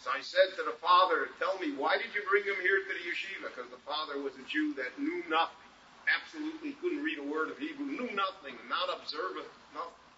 So 0.00 0.08
I 0.08 0.24
said 0.24 0.56
to 0.56 0.64
the 0.64 0.76
father, 0.80 1.28
tell 1.36 1.60
me, 1.60 1.76
why 1.76 2.00
did 2.00 2.08
you 2.16 2.24
bring 2.24 2.40
him 2.40 2.56
here 2.64 2.80
to 2.80 2.88
the 2.88 3.04
yeshiva? 3.04 3.52
Because 3.52 3.68
the 3.68 3.84
father 3.84 4.16
was 4.16 4.32
a 4.40 4.44
Jew 4.48 4.72
that 4.80 4.96
knew 4.96 5.20
nothing. 5.28 5.68
Absolutely 6.08 6.72
couldn't 6.80 7.04
read 7.04 7.20
a 7.20 7.26
word 7.28 7.52
of 7.52 7.60
Hebrew, 7.60 7.84
knew 7.84 8.08
nothing, 8.16 8.56
not 8.72 8.88
observant, 8.96 9.46
nothing. 9.76 10.08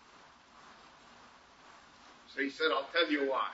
So 2.30 2.46
he 2.46 2.48
said, 2.48 2.70
I'll 2.70 2.86
tell 2.94 3.10
you 3.10 3.28
why. 3.28 3.50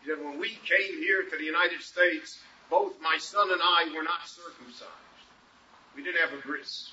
He 0.00 0.08
said, 0.08 0.24
when 0.24 0.40
we 0.40 0.56
came 0.64 0.96
here 0.96 1.28
to 1.28 1.36
the 1.36 1.44
United 1.44 1.84
States, 1.84 2.40
both 2.72 2.96
my 3.04 3.20
son 3.20 3.52
and 3.52 3.60
I 3.60 3.92
were 3.94 4.02
not 4.02 4.24
circumcised. 4.24 5.20
We 5.94 6.02
didn't 6.02 6.24
have 6.24 6.32
a 6.32 6.40
bris. 6.40 6.88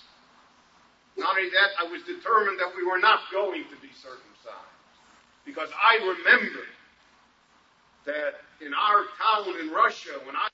Not 1.16 1.38
only 1.38 1.50
that, 1.50 1.72
I 1.80 1.88
was 1.88 2.04
determined 2.04 2.60
that 2.60 2.76
we 2.76 2.84
were 2.86 3.00
not 3.00 3.32
going 3.32 3.64
to 3.64 3.78
be 3.80 3.90
circumcised. 3.96 4.76
Because 5.46 5.70
I 5.72 6.04
remembered 6.04 6.68
that 8.08 8.36
in 8.66 8.74
our 8.74 9.04
town 9.22 9.54
in 9.60 9.70
Russia, 9.70 10.12
when 10.26 10.36
I 10.36 10.48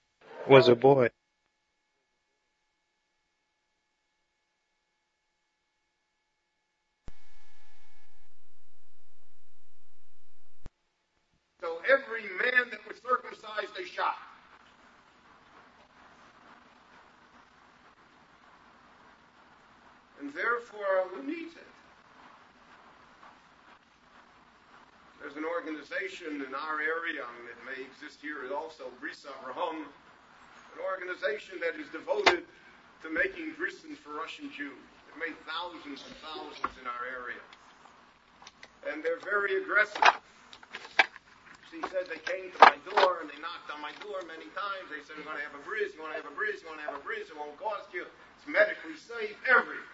was 0.49 0.67
a 0.67 0.75
boy. 0.75 1.09
So 11.61 11.77
every 11.89 12.23
man 12.23 12.71
that 12.71 12.79
was 12.87 12.97
circumcised, 13.07 13.69
they 13.77 13.85
shot. 13.85 14.15
And 20.19 20.33
therefore, 20.33 21.07
who 21.13 21.23
needs 21.23 21.55
it? 21.55 21.67
There's 25.23 25.39
an 25.39 25.47
organization 25.47 26.43
in 26.43 26.51
our 26.51 26.83
area, 26.83 27.23
and 27.23 27.47
it 27.47 27.55
may 27.63 27.79
exist 27.79 28.19
here 28.19 28.43
also, 28.51 28.91
Bris 28.99 29.23
Avraham, 29.23 29.87
an 29.87 30.79
organization 30.83 31.63
that 31.63 31.79
is 31.79 31.87
devoted 31.95 32.43
to 32.43 33.07
making 33.07 33.55
brissons 33.55 33.95
for 34.03 34.19
Russian 34.19 34.51
Jews. 34.51 34.83
It 35.07 35.15
made 35.15 35.39
thousands 35.47 36.03
and 36.03 36.15
thousands 36.19 36.75
in 36.75 36.83
our 36.91 37.07
area. 37.07 37.39
And 38.83 38.99
they're 38.99 39.23
very 39.23 39.63
aggressive. 39.63 40.03
She 41.71 41.79
said 41.87 42.11
they 42.11 42.19
came 42.27 42.51
to 42.51 42.59
my 42.59 42.75
door 42.91 43.23
and 43.23 43.31
they 43.31 43.39
knocked 43.39 43.71
on 43.71 43.79
my 43.79 43.95
door 44.03 44.27
many 44.27 44.51
times. 44.51 44.91
They 44.91 45.07
said, 45.07 45.15
We're 45.15 45.31
going 45.31 45.39
to 45.39 45.47
have 45.47 45.55
a 45.55 45.63
bris, 45.63 45.95
you 45.95 46.03
want 46.03 46.11
to 46.11 46.19
have 46.19 46.27
a 46.27 46.35
bris, 46.35 46.59
you 46.59 46.67
want 46.67 46.83
to 46.83 46.87
have 46.91 46.99
a 46.99 47.03
bris, 47.07 47.31
it 47.31 47.39
won't 47.39 47.55
cost 47.55 47.95
you. 47.95 48.03
It's 48.03 48.43
medically 48.43 48.99
safe, 48.99 49.39
everything. 49.47 49.87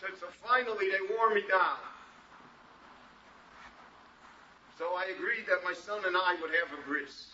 Said, 0.00 0.16
so 0.16 0.32
finally 0.40 0.88
they 0.88 1.04
wore 1.12 1.36
me 1.36 1.44
down. 1.44 1.84
So 4.78 4.93
I 5.04 5.10
agreed 5.10 5.46
that 5.48 5.62
my 5.64 5.74
son 5.74 6.00
and 6.06 6.16
I 6.16 6.36
would 6.40 6.50
have 6.50 6.72
a 6.78 6.82
bris. 6.88 7.26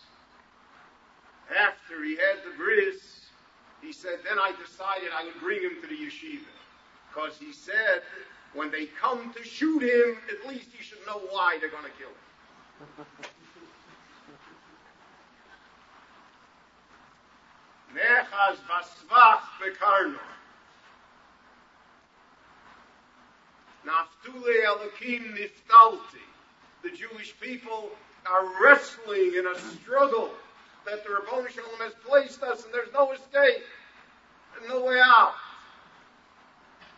After 1.55 2.03
he 2.03 2.15
had 2.15 2.43
the 2.45 2.51
bris, 2.57 3.27
he 3.81 3.93
said, 3.93 4.19
then 4.27 4.37
I 4.39 4.51
decided 4.61 5.09
I 5.15 5.23
would 5.25 5.39
bring 5.39 5.61
him 5.61 5.81
to 5.81 5.87
the 5.87 5.95
yeshiva. 5.95 6.43
Because 7.09 7.37
he 7.37 7.53
said, 7.53 8.01
when 8.53 8.71
they 8.71 8.87
come 9.01 9.33
to 9.33 9.43
shoot 9.43 9.83
him, 9.83 10.17
at 10.29 10.45
least 10.49 10.69
he 10.77 10.83
should 10.83 11.05
know 11.07 11.21
why 11.29 11.57
they're 11.59 11.69
going 11.69 11.85
to 11.85 11.91
kill 11.91 12.09
him. 12.09 12.15
Nechaz 17.95 18.57
vasvach 18.67 19.43
bekarno. 19.61 20.19
Naftule 23.85 24.89
niftalti. 25.35 26.30
The 26.83 26.89
Jewish 26.89 27.39
people 27.39 27.89
are 28.25 28.45
wrestling 28.61 29.35
in 29.37 29.45
a 29.47 29.59
struggle 29.59 30.31
that 30.85 31.03
the 31.03 31.09
Ribono 31.09 31.47
Shel 31.49 31.63
Olam 31.63 31.83
has 31.83 31.93
placed 32.05 32.41
us, 32.41 32.65
and 32.65 32.73
there's 32.73 32.91
no 32.93 33.11
escape 33.11 33.63
and 34.57 34.67
no 34.67 34.83
way 34.83 34.99
out. 34.99 35.33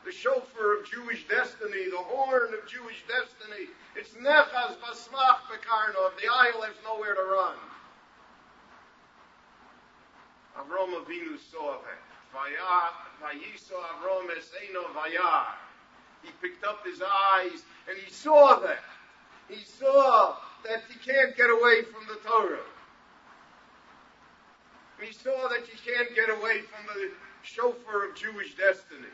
The 0.06 0.12
shofar 0.12 0.80
of 0.80 0.90
Jewish 0.90 1.28
destiny, 1.28 1.90
the 1.90 1.98
horn 1.98 2.54
of 2.54 2.70
Jewish 2.70 3.04
destiny, 3.08 3.68
it's 3.96 4.12
nechaz 4.16 4.76
basmach 4.80 5.48
bekarno. 5.52 6.12
If 6.12 6.22
the 6.22 6.28
isle 6.28 6.62
has 6.62 6.76
nowhere 6.84 7.16
to 7.16 7.22
run. 7.22 7.56
Avram 10.60 10.94
Avinu 11.04 11.38
saw 11.52 11.78
that. 11.80 12.02
Vayiso 12.34 13.74
Avram 13.74 14.28
Eseino 14.30 14.84
Vayar. 14.94 15.46
He 16.22 16.32
picked 16.42 16.64
up 16.64 16.86
his 16.86 17.02
eyes 17.02 17.64
and 17.90 17.98
he 17.98 18.12
saw 18.12 18.60
that. 18.60 18.84
He 19.50 19.64
saw 19.64 20.36
that 20.64 20.84
he 20.90 20.98
can't 21.00 21.36
get 21.36 21.50
away 21.50 21.84
from 21.84 22.08
the 22.08 22.20
Torah. 22.28 22.60
He 25.02 25.12
saw 25.12 25.50
that 25.50 25.68
you 25.68 25.78
can't 25.86 26.16
get 26.16 26.30
away 26.30 26.62
from 26.62 26.86
the 26.96 27.12
shofar 27.42 28.10
of 28.10 28.16
Jewish 28.16 28.56
destiny. 28.56 29.12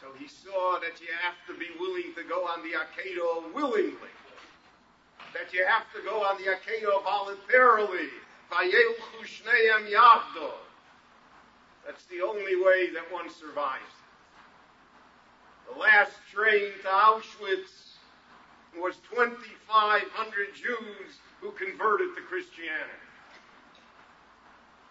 So 0.00 0.06
he 0.18 0.28
saw 0.28 0.78
that 0.80 1.00
you 1.00 1.08
have 1.20 1.36
to 1.48 1.58
be 1.58 1.66
willing 1.78 2.14
to 2.16 2.22
go 2.22 2.46
on 2.46 2.62
the 2.62 2.76
Akedah 2.76 3.52
willingly. 3.54 4.14
That 5.34 5.52
you 5.52 5.66
have 5.66 5.84
to 5.92 6.02
go 6.08 6.24
on 6.24 6.38
the 6.38 6.44
Akedah 6.44 7.02
voluntarily. 7.02 8.08
That's 11.84 12.04
the 12.04 12.22
only 12.22 12.56
way 12.56 12.90
that 12.90 13.12
one 13.12 13.28
survives. 13.28 13.82
The 15.72 15.78
last 15.78 16.12
train 16.32 16.72
to 16.82 16.88
Auschwitz 16.88 17.95
was 18.80 18.96
2,500 19.10 20.54
Jews 20.54 21.18
who 21.40 21.50
converted 21.52 22.14
to 22.16 22.22
Christianity. 22.22 23.06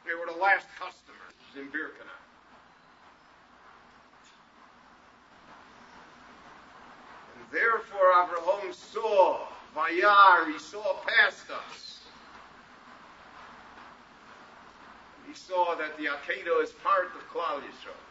They 0.05 0.13
were 0.13 0.31
the 0.31 0.39
last 0.39 0.67
customers 0.77 1.33
in 1.55 1.67
Birkenau. 1.67 2.21
And 7.35 7.45
therefore 7.51 8.11
Abraham 8.23 8.73
saw, 8.73 9.47
Vayar, 9.75 10.51
he 10.51 10.59
saw 10.59 10.95
past 11.05 11.49
us. 11.49 11.99
He 15.27 15.33
saw 15.33 15.75
that 15.75 15.97
the 15.97 16.05
Akedah 16.05 16.63
is 16.63 16.71
part 16.83 17.07
of 17.07 17.21
Klal 17.33 17.59
Yisrael. 17.59 18.05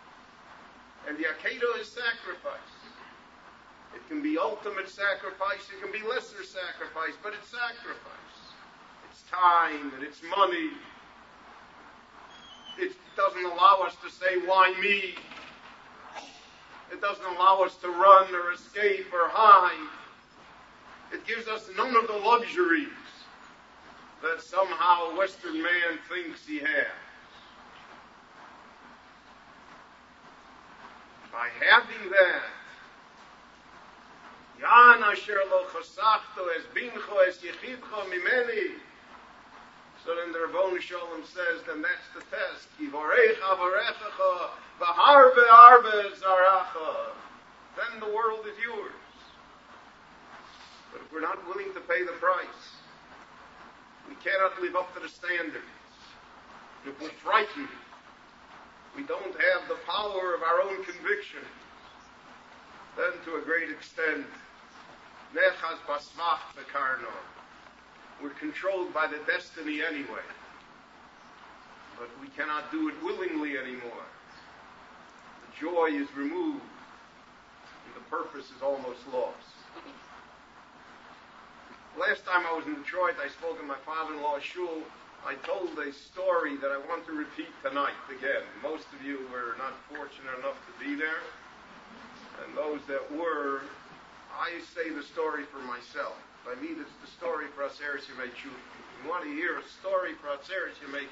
And 1.08 1.16
the 1.16 1.24
Akedah 1.24 1.80
is 1.80 1.88
sacrifice. 1.88 2.73
It 3.94 4.06
can 4.08 4.22
be 4.22 4.38
ultimate 4.38 4.88
sacrifice, 4.88 5.68
it 5.70 5.82
can 5.82 5.92
be 5.92 6.06
lesser 6.06 6.42
sacrifice, 6.42 7.14
but 7.22 7.32
it's 7.38 7.48
sacrifice. 7.48 8.38
It's 9.10 9.22
time 9.30 9.92
and 9.94 10.02
it's 10.02 10.20
money 10.36 10.70
it 12.78 12.92
doesn't 13.16 13.44
allow 13.44 13.82
us 13.86 13.96
to 14.02 14.10
say, 14.10 14.38
why 14.46 14.74
me? 14.80 15.14
It 16.92 17.00
doesn't 17.00 17.24
allow 17.24 17.62
us 17.62 17.76
to 17.76 17.88
run 17.88 18.34
or 18.34 18.52
escape 18.52 19.06
or 19.12 19.28
hide. 19.28 19.88
It 21.12 21.26
gives 21.26 21.46
us 21.48 21.68
none 21.76 21.94
of 21.96 22.06
the 22.06 22.14
luxuries 22.14 22.88
that 24.22 24.42
somehow 24.42 25.10
a 25.10 25.16
Western 25.16 25.62
man 25.62 25.98
thinks 26.08 26.46
he 26.46 26.58
has. 26.58 26.86
By 31.32 31.48
having 31.68 32.10
that, 32.10 32.42
Yan 34.60 35.02
asher 35.02 35.40
lo 35.50 35.64
chasachto 35.72 36.48
es 36.56 36.64
bincho 36.74 37.26
es 37.26 37.38
yechidcho 37.38 38.08
mimeni, 38.08 38.78
so 40.04 40.14
then 40.14 40.32
the 40.32 40.38
Ribono 40.38 40.78
Shel 40.80 41.00
Olam 41.00 41.24
says, 41.24 41.64
then 41.66 41.80
that's 41.80 42.08
the 42.12 42.20
test. 42.28 42.68
Yivarecha 42.78 43.56
varechecha 43.56 44.50
v'harbe 44.78 45.44
arbe 45.50 46.12
zaracha. 46.20 47.16
Then 47.74 48.00
the 48.00 48.14
world 48.14 48.44
is 48.46 48.52
yours. 48.62 48.92
But 50.92 51.00
if 51.00 51.12
we're 51.12 51.22
not 51.22 51.40
willing 51.48 51.72
to 51.72 51.80
pay 51.80 52.04
the 52.04 52.12
price, 52.12 52.76
we 54.06 54.14
cannot 54.16 54.60
live 54.60 54.76
up 54.76 54.94
to 54.94 55.00
the 55.00 55.08
standards. 55.08 55.64
If 56.86 57.00
we're 57.00 57.08
frightened, 57.24 57.68
we 58.94 59.04
don't 59.04 59.24
have 59.24 59.68
the 59.68 59.78
power 59.88 60.34
of 60.34 60.42
our 60.42 60.60
own 60.60 60.84
conviction, 60.84 61.40
then 62.96 63.12
to 63.24 63.36
a 63.36 63.44
great 63.44 63.70
extent, 63.70 64.26
nechaz 65.34 65.78
basvach 65.88 66.42
bekarno. 66.56 67.12
We're 68.22 68.30
controlled 68.30 68.94
by 68.94 69.06
the 69.06 69.18
destiny 69.26 69.82
anyway. 69.82 70.24
But 71.98 72.08
we 72.20 72.28
cannot 72.28 72.70
do 72.70 72.88
it 72.88 72.94
willingly 73.02 73.58
anymore. 73.58 74.06
The 75.42 75.60
joy 75.60 75.86
is 75.90 76.08
removed, 76.16 76.62
and 77.86 77.94
the 77.94 78.08
purpose 78.10 78.46
is 78.46 78.62
almost 78.62 79.00
lost. 79.12 79.54
Last 81.98 82.24
time 82.26 82.42
I 82.46 82.56
was 82.56 82.66
in 82.66 82.74
Detroit, 82.82 83.14
I 83.22 83.28
spoke 83.28 83.58
in 83.60 83.68
my 83.68 83.78
father-in-law's 83.86 84.42
shul. 84.42 84.82
I 85.24 85.34
told 85.46 85.78
a 85.78 85.92
story 85.92 86.56
that 86.56 86.70
I 86.70 86.78
want 86.88 87.06
to 87.06 87.12
repeat 87.12 87.48
tonight 87.62 87.94
again. 88.10 88.42
Most 88.62 88.86
of 88.92 89.06
you 89.06 89.20
were 89.30 89.54
not 89.58 89.72
fortunate 89.88 90.38
enough 90.38 90.58
to 90.66 90.84
be 90.84 90.96
there. 90.96 91.22
And 92.42 92.56
those 92.56 92.80
that 92.88 93.04
were, 93.12 93.62
I 94.32 94.60
say 94.74 94.90
the 94.90 95.02
story 95.02 95.44
for 95.44 95.58
myself. 95.58 96.16
By 96.44 96.60
me, 96.60 96.68
it's 96.68 96.90
the 97.00 97.10
story 97.10 97.46
for 97.54 97.62
Aseres 97.62 98.04
Yemei 98.10 98.28
You 98.44 99.08
want 99.08 99.24
to 99.24 99.30
hear 99.30 99.58
a 99.58 99.62
story 99.80 100.12
for 100.14 100.28
Aseres 100.28 100.74
Yemei 100.84 101.06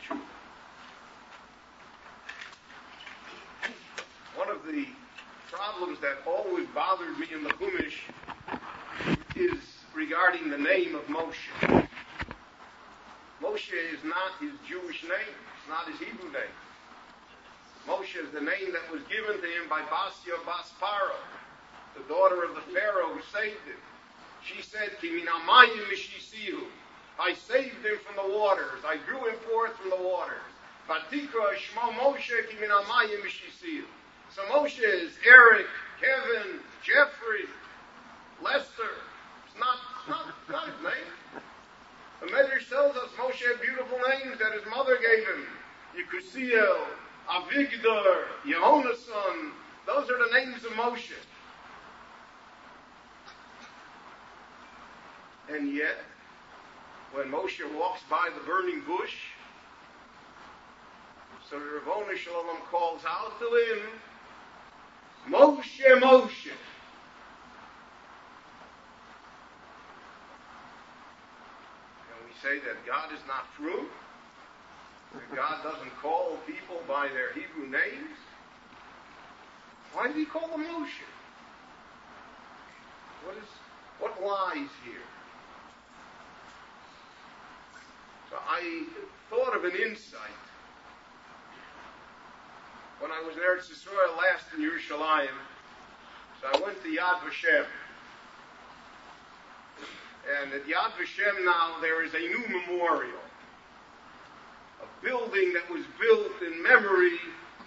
One 4.36 4.48
of 4.50 4.66
the 4.66 4.86
problems 5.50 5.98
that 6.00 6.18
always 6.26 6.66
bothered 6.74 7.18
me 7.18 7.26
in 7.32 7.44
the 7.44 7.50
Chumash 7.50 7.98
is 9.36 9.60
regarding 9.94 10.50
the 10.50 10.58
name 10.58 10.94
of 10.94 11.02
Moshe. 11.06 11.88
Moshe 13.42 13.72
is 13.92 14.02
not 14.04 14.32
his 14.40 14.52
Jewish 14.68 15.02
name. 15.02 15.34
It's 15.58 15.68
not 15.68 15.86
his 15.88 15.98
Hebrew 15.98 16.32
name. 16.32 16.56
Moshe 17.86 18.16
is 18.16 18.30
the 18.32 18.40
name 18.40 18.72
that 18.72 18.90
was 18.92 19.02
given 19.10 19.40
to 19.40 19.46
him 19.46 19.68
by 19.68 19.82
Basia 19.82 20.38
Basparo, 20.46 21.18
the 21.96 22.02
daughter 22.12 22.44
of 22.44 22.54
the 22.54 22.62
Pharaoh 22.72 23.14
who 23.14 23.20
saved 23.32 23.66
him. 23.66 23.80
She 24.44 24.62
said, 24.62 24.90
I 27.18 27.34
saved 27.34 27.84
him 27.84 27.98
from 28.06 28.16
the 28.16 28.36
waters. 28.36 28.82
I 28.86 28.96
drew 29.06 29.28
him 29.28 29.36
forth 29.48 29.76
from 29.76 29.90
the 29.90 29.96
waters. 29.96 30.42
Moshe 30.88 32.30
So 34.34 34.42
Moshe 34.42 34.80
is 34.82 35.12
Eric, 35.26 35.66
Kevin, 36.00 36.60
Jeffrey, 36.82 37.46
Lester. 38.42 38.94
It's 39.46 39.58
not, 39.58 39.78
not, 40.08 40.26
not 40.50 40.66
his 40.66 40.82
name. 40.82 41.42
The 42.20 42.26
Medrash 42.28 42.68
tells 42.68 42.96
us 42.96 43.10
Moshe 43.18 43.46
had 43.46 43.60
beautiful 43.60 43.98
names 43.98 44.38
that 44.38 44.52
his 44.52 44.64
mother 44.70 44.96
gave 44.96 45.26
him. 45.26 45.46
Yekusiel, 45.96 46.86
Avigdor, 47.28 48.24
Yehonason. 48.44 49.52
Those 49.86 50.10
are 50.10 50.18
the 50.18 50.32
names 50.32 50.64
of 50.64 50.72
Moshe. 50.72 51.12
And 55.50 55.74
yet, 55.74 55.98
when 57.12 57.30
Moshe 57.30 57.60
walks 57.74 58.00
by 58.08 58.30
the 58.34 58.44
burning 58.46 58.82
bush, 58.86 59.14
so 61.50 61.58
Ribono 61.58 62.16
Shel 62.16 62.32
Olam 62.32 62.64
calls 62.70 63.02
out 63.06 63.38
to 63.38 63.46
him, 63.46 63.80
Moshe, 65.28 66.00
Moshe. 66.00 66.52
Can 72.06 72.18
we 72.26 72.32
say 72.40 72.64
that 72.64 72.86
God 72.86 73.12
is 73.12 73.20
not 73.26 73.44
true? 73.56 73.86
That 75.14 75.36
God 75.36 75.62
doesn't 75.62 75.94
call 76.00 76.38
people 76.46 76.80
by 76.88 77.08
their 77.08 77.32
Hebrew 77.32 77.68
names? 77.70 78.16
Why 79.92 80.06
did 80.06 80.16
he 80.16 80.24
call 80.24 80.48
them 80.48 80.64
Moshe? 80.64 81.04
What 83.24 83.36
is 83.36 83.48
what 83.98 84.20
lies 84.22 84.70
here? 84.84 85.06
So 88.30 88.36
I 88.48 88.84
thought 89.28 89.54
of 89.54 89.64
an 89.64 89.76
insight 89.76 90.18
when 92.98 93.10
I 93.10 93.20
was 93.26 93.36
in 93.36 93.42
Eretz 93.42 93.70
Yisrael 93.70 94.16
last 94.16 94.46
in 94.56 94.62
Yerushalayim. 94.62 95.28
So 96.40 96.48
I 96.52 96.64
went 96.64 96.82
to 96.82 96.88
Yad 96.88 97.20
Vashem. 97.20 97.66
And 100.40 100.52
at 100.54 100.66
Yad 100.66 100.92
Vashem 100.92 101.44
now 101.44 101.76
there 101.80 102.02
is 102.02 102.14
a 102.14 102.18
new 102.18 102.44
memorial. 102.48 103.20
Building 105.02 105.52
that 105.54 105.68
was 105.70 105.84
built 106.00 106.32
in 106.42 106.62
memory 106.62 107.18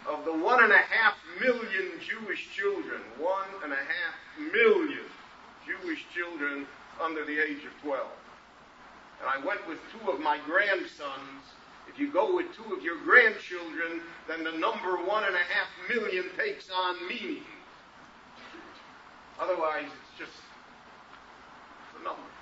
of 0.08 0.24
the 0.26 0.34
one 0.34 0.64
and 0.64 0.72
a 0.72 0.78
half 0.78 1.16
million 1.42 1.92
Jewish 2.00 2.50
children. 2.56 3.02
One 3.18 3.48
and 3.64 3.74
a 3.74 3.76
half 3.76 4.52
million 4.54 5.06
Jewish 5.66 6.06
children 6.14 6.66
under 7.02 7.26
the 7.26 7.40
age 7.40 7.66
of 7.66 7.82
12 7.82 8.08
and 9.22 9.30
I 9.30 9.46
went 9.46 9.68
with 9.68 9.80
two 9.92 10.12
of 10.12 10.20
my 10.20 10.38
grandsons. 10.46 11.42
If 11.88 12.00
you 12.00 12.12
go 12.12 12.36
with 12.36 12.48
two 12.56 12.76
of 12.76 12.84
your 12.84 12.98
grandchildren, 13.04 14.02
then 14.28 14.44
the 14.44 14.52
number 14.52 14.98
one 14.98 15.24
and 15.24 15.36
a 15.36 15.40
half 15.40 15.68
million 15.90 16.26
takes 16.38 16.70
on 16.70 17.08
meaning. 17.08 17.44
Otherwise, 19.40 19.86
it's 19.86 20.20
just 20.20 20.38
a 22.00 22.04
number. 22.04 22.35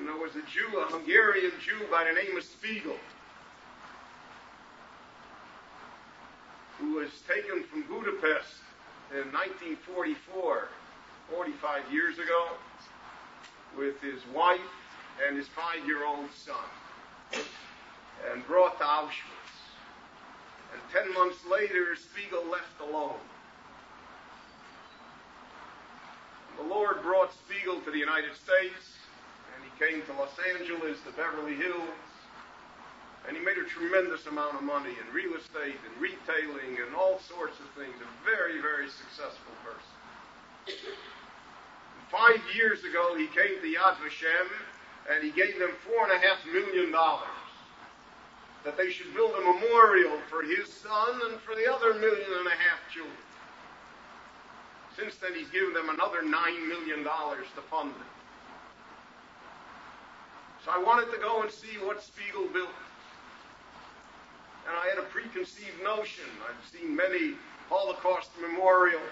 And 0.00 0.08
there 0.08 0.16
was 0.16 0.34
a 0.34 0.40
Jew, 0.48 0.78
a 0.78 0.86
Hungarian 0.86 1.52
Jew 1.60 1.84
by 1.90 2.04
the 2.04 2.12
name 2.12 2.34
of 2.34 2.42
Spiegel, 2.42 2.96
who 6.78 6.94
was 6.94 7.10
taken 7.28 7.62
from 7.64 7.82
Budapest 7.82 8.64
in 9.12 9.30
1944, 9.30 10.68
45 11.30 11.92
years 11.92 12.18
ago 12.18 12.48
with 13.76 14.00
his 14.00 14.26
wife 14.34 14.60
and 15.28 15.36
his 15.36 15.48
five-year-old 15.48 16.30
son 16.34 17.44
and 18.32 18.46
brought 18.46 18.78
to 18.78 18.84
Auschwitz. 18.84 19.52
And 20.72 20.80
ten 20.90 21.12
months 21.12 21.44
later, 21.44 21.94
Spiegel 21.94 22.50
left 22.50 22.80
alone. 22.80 23.20
The 26.56 26.64
Lord 26.64 27.02
brought 27.02 27.34
Spiegel 27.34 27.80
to 27.82 27.90
the 27.90 27.98
United 27.98 28.34
States, 28.34 28.96
came 29.80 30.04
to 30.04 30.12
Los 30.12 30.36
Angeles, 30.60 31.00
to 31.08 31.10
Beverly 31.16 31.56
Hills, 31.56 31.96
and 33.26 33.32
he 33.36 33.42
made 33.42 33.56
a 33.56 33.64
tremendous 33.64 34.26
amount 34.28 34.54
of 34.54 34.62
money 34.62 34.92
in 34.92 35.06
real 35.16 35.32
estate 35.40 35.80
and 35.80 35.94
retailing 35.96 36.76
and 36.84 36.94
all 36.94 37.18
sorts 37.24 37.56
of 37.60 37.66
things. 37.72 37.96
A 37.96 38.10
very, 38.28 38.60
very 38.60 38.88
successful 38.92 39.56
person. 39.64 40.92
Five 42.12 42.44
years 42.54 42.84
ago, 42.84 43.16
he 43.16 43.26
came 43.32 43.56
to 43.56 43.68
Yad 43.68 43.96
Vashem 44.04 44.48
and 45.08 45.24
he 45.24 45.32
gave 45.32 45.58
them 45.58 45.72
four 45.88 46.04
and 46.04 46.12
a 46.12 46.20
half 46.20 46.44
million 46.52 46.92
dollars 46.92 47.28
that 48.64 48.76
they 48.76 48.90
should 48.90 49.14
build 49.14 49.32
a 49.32 49.40
memorial 49.40 50.20
for 50.28 50.42
his 50.42 50.68
son 50.68 51.20
and 51.30 51.40
for 51.40 51.56
the 51.56 51.64
other 51.64 51.94
million 51.94 52.28
and 52.28 52.46
a 52.46 52.56
half 52.60 52.80
children. 52.92 53.16
Since 54.98 55.16
then, 55.16 55.32
he's 55.32 55.48
given 55.48 55.72
them 55.72 55.88
another 55.88 56.20
nine 56.20 56.68
million 56.68 57.02
dollars 57.02 57.46
to 57.56 57.62
fund 57.72 57.94
it. 57.96 58.19
So 60.64 60.70
I 60.70 60.78
wanted 60.82 61.10
to 61.12 61.18
go 61.18 61.42
and 61.42 61.50
see 61.50 61.78
what 61.82 62.02
Spiegel 62.02 62.46
built. 62.52 62.68
And 64.68 64.76
I 64.76 64.88
had 64.88 64.98
a 64.98 65.08
preconceived 65.08 65.82
notion. 65.82 66.24
I've 66.46 66.68
seen 66.70 66.94
many 66.94 67.34
Holocaust 67.68 68.30
memorials. 68.40 69.02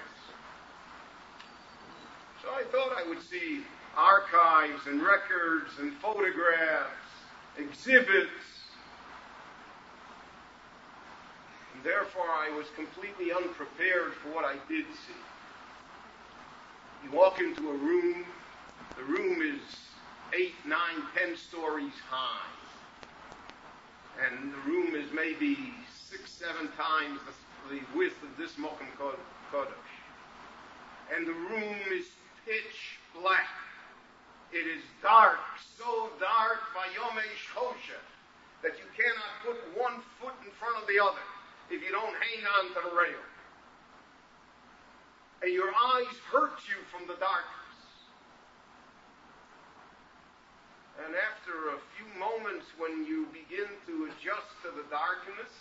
So 2.43 2.51
I 2.51 2.65
thought 2.65 2.93
I 2.97 3.09
would 3.09 3.23
see 3.23 3.63
archives 3.97 4.87
and 4.87 5.03
records 5.03 5.71
and 5.81 5.95
photographs, 5.95 6.93
exhibits. 7.57 8.31
And 11.75 11.83
therefore, 11.83 12.27
I 12.29 12.55
was 12.57 12.67
completely 12.77 13.33
unprepared 13.33 14.13
for 14.15 14.29
what 14.35 14.45
I 14.45 14.55
did 14.69 14.85
see. 14.85 15.15
You 17.05 17.11
walk 17.17 17.41
into 17.41 17.71
a 17.71 17.75
room, 17.75 18.25
the 18.97 19.05
room 19.05 19.41
is 19.41 19.63
eight, 20.35 20.55
nine, 20.67 21.03
ten 21.17 21.37
stories 21.37 21.95
high. 22.09 22.47
And 24.27 24.53
the 24.53 24.59
room 24.71 24.95
is 24.95 25.07
maybe 25.15 25.57
six, 26.11 26.31
seven 26.33 26.69
times 26.77 27.21
the, 27.71 27.81
width 27.97 28.17
of 28.23 28.37
this 28.37 28.53
Mokum 28.57 28.89
Kodesh. 29.53 29.69
And 31.15 31.27
the 31.27 31.33
room 31.33 31.77
is 31.93 32.07
pitch 32.45 32.99
black. 33.15 33.49
It 34.53 34.65
is 34.65 34.83
dark, 35.03 35.39
so 35.77 36.09
dark, 36.19 36.65
Vayomesh 36.73 37.45
Hosha, 37.53 38.01
that 38.63 38.73
you 38.81 38.89
cannot 38.97 39.33
put 39.45 39.57
one 39.77 40.01
foot 40.21 40.33
in 40.45 40.51
front 40.57 40.81
of 40.81 40.89
the 40.89 40.99
other 40.99 41.21
if 41.71 41.83
you 41.85 41.93
don't 41.93 42.17
hang 42.17 42.45
on 42.59 42.69
to 42.73 42.89
the 42.89 42.97
rail. 42.97 43.23
And 45.43 45.53
your 45.53 45.69
eyes 45.69 46.17
hurt 46.33 46.59
you 46.67 46.81
from 46.91 47.07
the 47.07 47.21
darkness. 47.21 47.58
And 50.99 51.15
after 51.15 51.79
a 51.79 51.79
few 51.95 52.09
moments, 52.19 52.67
when 52.75 53.07
you 53.07 53.31
begin 53.31 53.71
to 53.87 54.11
adjust 54.11 54.51
to 54.67 54.75
the 54.75 54.83
darkness, 54.91 55.53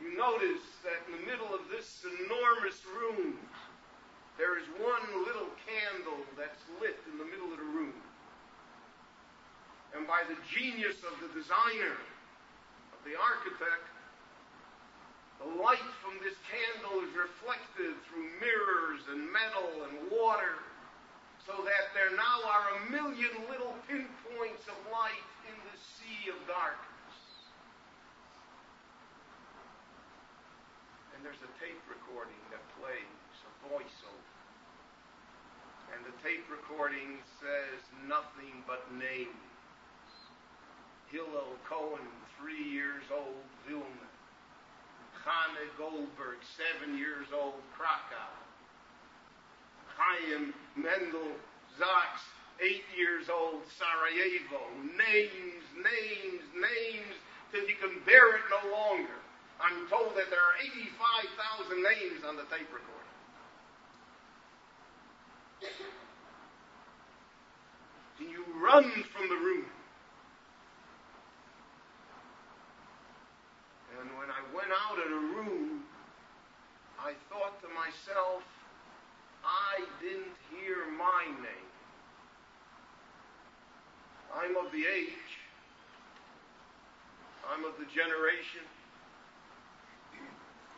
you 0.00 0.16
notice 0.16 0.64
that 0.86 1.04
in 1.04 1.20
the 1.20 1.24
middle 1.28 1.52
of 1.52 1.68
this 1.68 2.06
enormous 2.24 2.80
room, 2.96 3.36
there 4.38 4.56
is 4.56 4.64
one 4.80 5.04
little 5.26 5.50
candle 5.66 6.22
that's 6.38 6.62
lit 6.80 6.96
in 7.12 7.18
the 7.18 7.28
middle 7.28 7.52
of 7.52 7.58
the 7.58 7.70
room. 7.76 7.98
And 9.92 10.06
by 10.06 10.22
the 10.30 10.38
genius 10.48 10.96
of 11.04 11.12
the 11.20 11.28
designer, 11.34 11.98
of 12.94 13.00
the 13.04 13.18
architect, 13.18 13.84
the 15.44 15.50
light 15.60 15.90
from 16.02 16.18
this 16.22 16.38
candle 16.46 17.02
is 17.04 17.12
reflected 17.14 17.94
through 18.08 18.26
mirrors 18.42 19.02
and 19.10 19.22
metal 19.30 19.86
and 19.86 20.10
water, 20.10 20.62
so 21.46 21.64
that 21.64 21.90
there 21.96 22.12
now 22.12 22.38
are 22.44 22.66
a 22.76 22.80
million 22.92 23.32
little 23.48 23.72
pinpoints 23.88 24.68
of 24.68 24.76
light 24.92 25.26
in 25.48 25.56
the 25.66 25.76
sea 25.96 26.28
of 26.28 26.38
darkness. 26.44 27.16
And 31.16 31.24
there's 31.38 31.50
a 31.50 31.58
tape 31.62 31.82
recording 31.86 32.38
that 32.50 32.62
plays 32.82 33.38
a 33.46 33.52
voiceover. 33.70 34.26
And 35.94 36.02
the 36.02 36.14
tape 36.22 36.42
recording 36.50 37.22
says 37.38 37.78
nothing 38.10 38.66
but 38.66 38.90
names. 38.98 39.30
Hillel 41.10 41.54
Cohen, 41.68 42.10
three 42.38 42.58
years 42.58 43.06
old, 43.14 43.46
Vilna. 43.66 44.08
Chana 45.22 45.66
Goldberg, 45.78 46.42
seven 46.58 46.98
years 46.98 47.26
old, 47.30 47.62
Krakow. 47.76 48.34
Chaim 49.94 50.54
Mendel 50.76 51.38
Zaks, 51.78 52.22
eight 52.62 52.86
years 52.98 53.30
old, 53.30 53.62
Sarajevo. 53.78 54.62
Names, 54.82 55.62
names, 55.78 56.42
names, 56.54 57.14
till 57.52 57.62
you 57.62 57.78
can 57.78 58.02
bear 58.04 58.36
it 58.36 58.46
no 58.50 58.74
longer. 58.74 59.18
I'm 59.60 59.88
told 59.88 60.14
that 60.14 60.30
there 60.30 60.38
are 60.38 60.56
85,000 60.62 61.82
names 61.82 62.24
on 62.26 62.36
the 62.36 62.44
tape 62.44 62.70
recorder. 62.70 62.98
And 68.20 68.30
you 68.30 68.44
run 68.62 68.84
from 69.14 69.28
the 69.28 69.34
room. 69.34 69.66
And 74.00 74.10
when 74.16 74.30
I 74.30 74.42
went 74.54 74.70
out 74.70 74.98
of 74.98 75.10
the 75.10 75.26
room, 75.34 75.82
I 77.00 77.12
thought 77.30 77.60
to 77.62 77.68
myself, 77.68 78.42
I 79.44 79.82
didn't 80.00 80.34
hear 80.50 80.86
my 80.96 81.24
name. 81.42 81.68
I'm 84.34 84.56
of 84.56 84.70
the 84.72 84.84
age. 84.86 85.28
I'm 87.50 87.64
of 87.64 87.72
the 87.78 87.86
generation. 87.86 88.62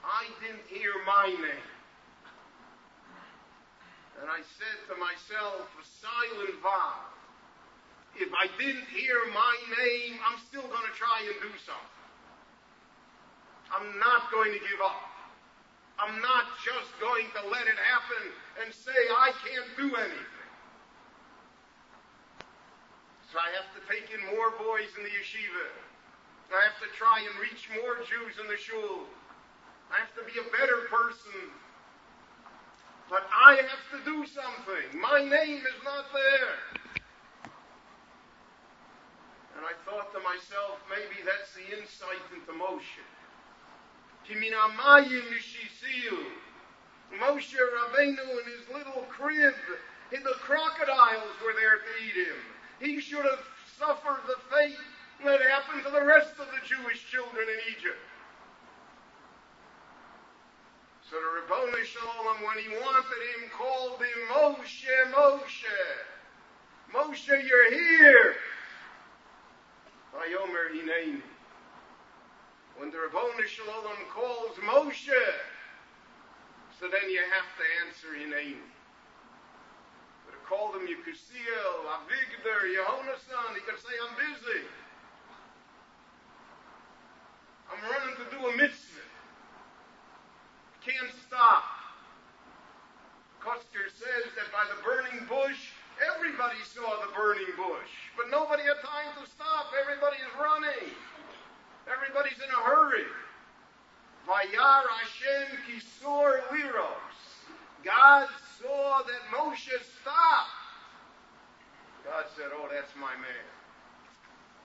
I 0.05 0.29
didn't 0.41 0.67
hear 0.69 0.93
my 1.07 1.29
name. 1.29 1.71
And 4.21 4.29
I 4.29 4.41
said 4.61 4.77
to 4.93 4.95
myself, 5.01 5.65
a 5.65 5.85
silent 6.01 6.61
vow. 6.61 7.01
If 8.17 8.29
I 8.35 8.53
didn't 8.61 8.89
hear 8.93 9.17
my 9.33 9.55
name, 9.81 10.21
I'm 10.27 10.37
still 10.45 10.67
going 10.67 10.85
to 10.85 10.97
try 10.99 11.25
and 11.25 11.37
do 11.41 11.53
something. 11.65 11.97
I'm 13.71 13.89
not 14.03 14.29
going 14.35 14.53
to 14.53 14.61
give 14.61 14.83
up. 14.83 15.09
I'm 15.97 16.21
not 16.21 16.49
just 16.65 16.91
going 16.99 17.29
to 17.39 17.49
let 17.49 17.65
it 17.69 17.79
happen 17.79 18.25
and 18.65 18.75
say 18.75 18.97
I 19.15 19.31
can't 19.45 19.71
do 19.77 19.89
anything. 19.95 20.41
So 23.31 23.39
I 23.39 23.49
have 23.55 23.71
to 23.79 23.81
take 23.87 24.11
in 24.11 24.21
more 24.35 24.51
boys 24.59 24.91
in 24.99 25.05
the 25.07 25.13
yeshiva. 25.13 25.71
I 26.51 26.67
have 26.67 26.83
to 26.83 26.91
try 26.99 27.23
and 27.23 27.31
reach 27.39 27.71
more 27.79 28.03
Jews 28.03 28.43
in 28.43 28.51
the 28.51 28.59
shul. 28.59 29.07
I 29.91 29.99
have 29.99 30.15
to 30.15 30.25
be 30.25 30.39
a 30.39 30.47
better 30.55 30.87
person. 30.87 31.51
But 33.11 33.27
I 33.35 33.59
have 33.59 33.85
to 33.91 33.99
do 34.07 34.25
something. 34.27 35.01
My 35.01 35.19
name 35.19 35.59
is 35.59 35.79
not 35.85 36.07
there. 36.15 36.55
And 39.59 39.67
I 39.67 39.75
thought 39.85 40.15
to 40.15 40.21
myself, 40.23 40.79
maybe 40.89 41.27
that's 41.27 41.53
the 41.59 41.67
insight 41.75 42.23
into 42.31 42.53
Moshe. 42.55 43.03
Moshe 47.19 47.59
Rabbeinu 47.59 48.31
in 48.31 48.47
his 48.47 48.69
little 48.73 49.03
crib, 49.11 49.55
and 50.15 50.25
the 50.25 50.39
crocodiles 50.39 51.35
were 51.45 51.55
there 51.59 51.83
to 51.83 51.93
eat 52.07 52.27
him. 52.27 52.39
He 52.79 53.01
should 53.01 53.25
have 53.25 53.43
suffered 53.77 54.23
the 54.29 54.39
fate 54.55 54.79
that 55.25 55.41
happened 55.43 55.83
to 55.85 55.91
the 55.91 56.05
rest 56.05 56.39
of 56.39 56.47
the 56.47 56.63
Jewish 56.65 57.11
children 57.11 57.47
in 57.49 57.77
Egypt. 57.77 57.99
So 61.11 61.17
the 61.17 61.43
Ribono 61.43 61.83
Shel 61.83 62.07
Olam, 62.07 62.39
when 62.47 62.63
he 62.63 62.71
wanted 62.71 63.19
him, 63.35 63.51
called 63.51 63.99
him 63.99 64.21
Moshe, 64.31 64.87
Moshe. 65.11 65.67
Moshe, 66.95 67.27
you're 67.27 67.73
here. 67.73 68.37
Vayomer 70.15 70.71
Hineni. 70.71 71.21
When 72.79 72.93
the 72.93 72.99
Ribono 72.99 73.45
Shel 73.45 73.67
Olam 73.67 73.99
calls 74.15 74.57
Moshe, 74.59 75.11
so 76.79 76.87
then 76.87 77.11
you 77.11 77.19
have 77.19 77.51
to 77.59 77.65
answer 77.83 78.15
Hineni 78.15 78.55
But 80.27 80.35
it 80.35 80.47
called 80.49 80.77
him 80.77 80.87
Yekusiel, 80.87 81.91
Avigdor, 81.91 82.71
Yehonasan. 82.71 83.55
He 83.57 83.61
could 83.63 83.81
say, 83.81 83.99
I'm 83.99 84.15
busy. 84.15 84.63
I'm 87.73 87.83
running 87.91 88.15
to 88.15 88.31
do 88.31 88.47
a 88.47 88.57
mitzvah. 88.57 88.90
Can't 90.85 91.13
stop. 91.27 91.65
Koster 93.41 93.89
says 93.97 94.33
that 94.37 94.49
by 94.53 94.65
the 94.69 94.81
burning 94.85 95.25
bush, 95.29 95.73
everybody 96.01 96.61
saw 96.65 97.01
the 97.05 97.13
burning 97.13 97.53
bush. 97.57 97.93
But 98.17 98.29
nobody 98.31 98.65
had 98.65 98.81
time 98.85 99.13
to 99.21 99.25
stop. 99.29 99.73
Everybody 99.77 100.17
is 100.21 100.33
running. 100.37 100.93
Everybody's 101.89 102.37
in 102.41 102.49
a 102.49 102.63
hurry. 102.65 103.09
Vayar 104.29 104.85
Hashem 104.89 105.59
Kisor 105.69 106.41
Liros. 106.53 107.21
God 107.85 108.29
saw 108.61 109.03
that 109.05 109.23
Moshe 109.33 109.73
stopped. 110.01 110.61
God 112.05 112.25
said, 112.37 112.53
Oh, 112.53 112.69
that's 112.73 112.93
my 112.97 113.13
man. 113.17 113.47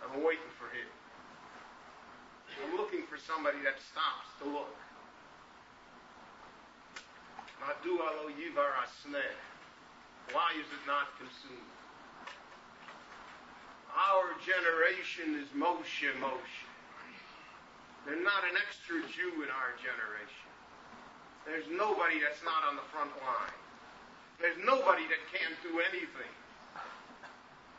I'm 0.04 0.24
waiting 0.24 0.52
for 0.60 0.68
him. 0.76 0.88
I'm 2.64 2.78
looking 2.78 3.04
for 3.08 3.18
somebody 3.18 3.58
that 3.64 3.80
stops 3.80 4.32
to 4.44 4.50
look. 4.50 4.76
Alo 7.64 8.30
yivar 8.34 8.74
Why 10.32 10.52
is 10.60 10.68
it 10.68 10.84
not 10.88 11.08
consumed? 11.18 11.72
Our 13.96 14.36
generation 14.44 15.40
is 15.40 15.48
Moshe 15.56 16.12
Moshe. 16.20 16.68
There's 18.06 18.24
not 18.24 18.44
an 18.44 18.60
extra 18.60 19.02
Jew 19.08 19.42
in 19.42 19.50
our 19.50 19.74
generation. 19.80 20.52
There's 21.48 21.66
nobody 21.72 22.20
that's 22.20 22.44
not 22.44 22.68
on 22.68 22.76
the 22.76 22.86
front 22.92 23.14
line. 23.24 23.60
There's 24.42 24.60
nobody 24.66 25.08
that 25.08 25.22
can't 25.32 25.56
do 25.64 25.80
anything. 25.80 26.34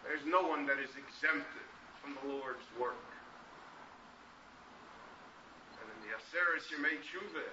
There's 0.03 0.25
no 0.25 0.47
one 0.47 0.65
that 0.67 0.79
is 0.79 0.91
exempted 0.97 1.67
from 2.01 2.17
the 2.23 2.25
Lord's 2.33 2.65
work. 2.81 3.03
And 5.79 5.87
in 5.91 5.99
the 6.07 6.15
Aseres 6.17 6.65
Yemei 6.73 6.97
Tshuva, 7.03 7.45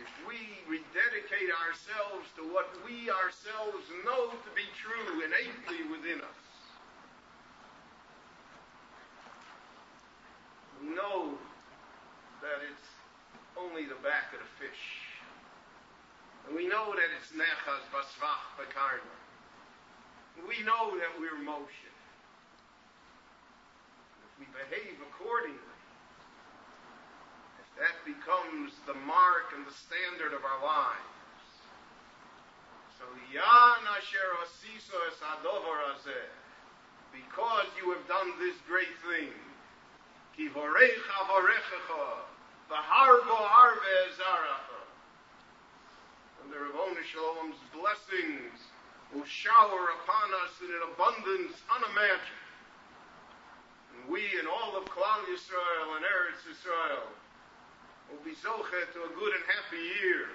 if 0.00 0.10
we 0.26 0.38
rededicate 0.66 1.50
ourselves 1.54 2.26
to 2.34 2.42
what 2.50 2.66
we 2.82 3.10
ourselves 3.10 3.86
know 4.02 4.34
to 4.34 4.50
be 4.54 4.66
true 4.74 5.22
innately 5.22 5.86
within 5.86 6.18
us, 6.18 6.42
we 10.82 10.90
know 10.94 11.38
that 12.42 12.58
it's 12.66 12.88
only 13.56 13.86
the 13.86 13.98
back 14.02 14.34
of 14.34 14.42
the 14.42 14.50
fish. 14.58 14.84
And 16.46 16.56
we 16.56 16.66
know 16.68 16.92
that 16.92 17.08
it's 17.16 17.32
nechas 17.32 17.84
basvach 17.94 18.44
bakarna. 18.58 19.14
We 20.42 20.60
know 20.66 20.98
that 20.98 21.14
we're 21.18 21.38
motion. 21.38 21.94
If 24.26 24.32
we 24.42 24.46
behave 24.50 24.98
accordingly, 25.08 25.73
that 27.78 27.96
becomes 28.06 28.78
the 28.86 28.94
mark 29.06 29.50
and 29.56 29.66
the 29.66 29.74
standard 29.74 30.30
of 30.34 30.46
our 30.46 30.60
lives, 30.62 31.14
so 32.98 33.04
yan 33.32 33.82
asher 33.98 34.30
asiso 34.46 34.96
es 35.10 35.18
because 37.10 37.66
you 37.78 37.90
have 37.94 38.06
done 38.08 38.34
this 38.38 38.58
great 38.66 38.94
thing, 39.06 39.34
ki 40.36 40.48
vorecha 40.50 41.18
vorechecha, 41.30 42.26
V'harbo 42.70 43.36
harve 43.36 43.96
zaracha. 44.16 44.80
And 46.42 46.52
the 46.52 46.56
Ribono 46.56 47.02
Shel 47.04 47.22
Olam's 47.22 47.60
blessings 47.72 48.56
will 49.12 49.24
shower 49.24 49.92
upon 50.00 50.28
us 50.42 50.52
in 50.64 50.72
an 50.72 50.82
abundance 50.92 51.60
unimagined. 51.68 52.44
And 53.94 54.10
we 54.10 54.24
and 54.38 54.48
all 54.48 54.76
of 54.76 54.84
Klal 54.86 55.22
Yisrael 55.28 55.96
and 55.96 56.04
Eretz 56.04 56.42
Yisrael 56.48 57.12
will 58.10 58.24
be 58.24 58.34
to 58.92 59.02
a 59.02 59.08
good 59.18 59.34
and 59.34 59.44
happy 59.46 59.82
year, 60.00 60.28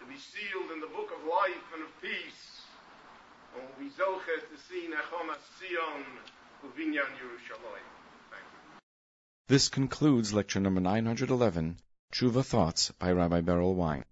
to 0.00 0.06
be 0.06 0.18
sealed 0.18 0.70
in 0.72 0.80
the 0.80 0.86
book 0.86 1.10
of 1.10 1.24
life 1.26 1.72
and 1.74 1.82
of 1.82 2.00
peace, 2.00 2.62
and 3.54 3.62
will 3.62 3.78
be 3.82 3.90
to 4.50 4.56
see 4.68 4.88
Nechomas 4.88 5.42
Zion 5.58 6.04
Uvinyan 6.64 7.10
Yerushalayim. 7.20 7.90
This 9.48 9.68
concludes 9.68 10.32
lecture 10.32 10.60
number 10.60 10.80
911, 10.80 11.78
Tshuva 12.12 12.44
Thoughts 12.44 12.90
by 12.98 13.12
Rabbi 13.12 13.42
Berel 13.42 13.74
Wein. 13.74 14.04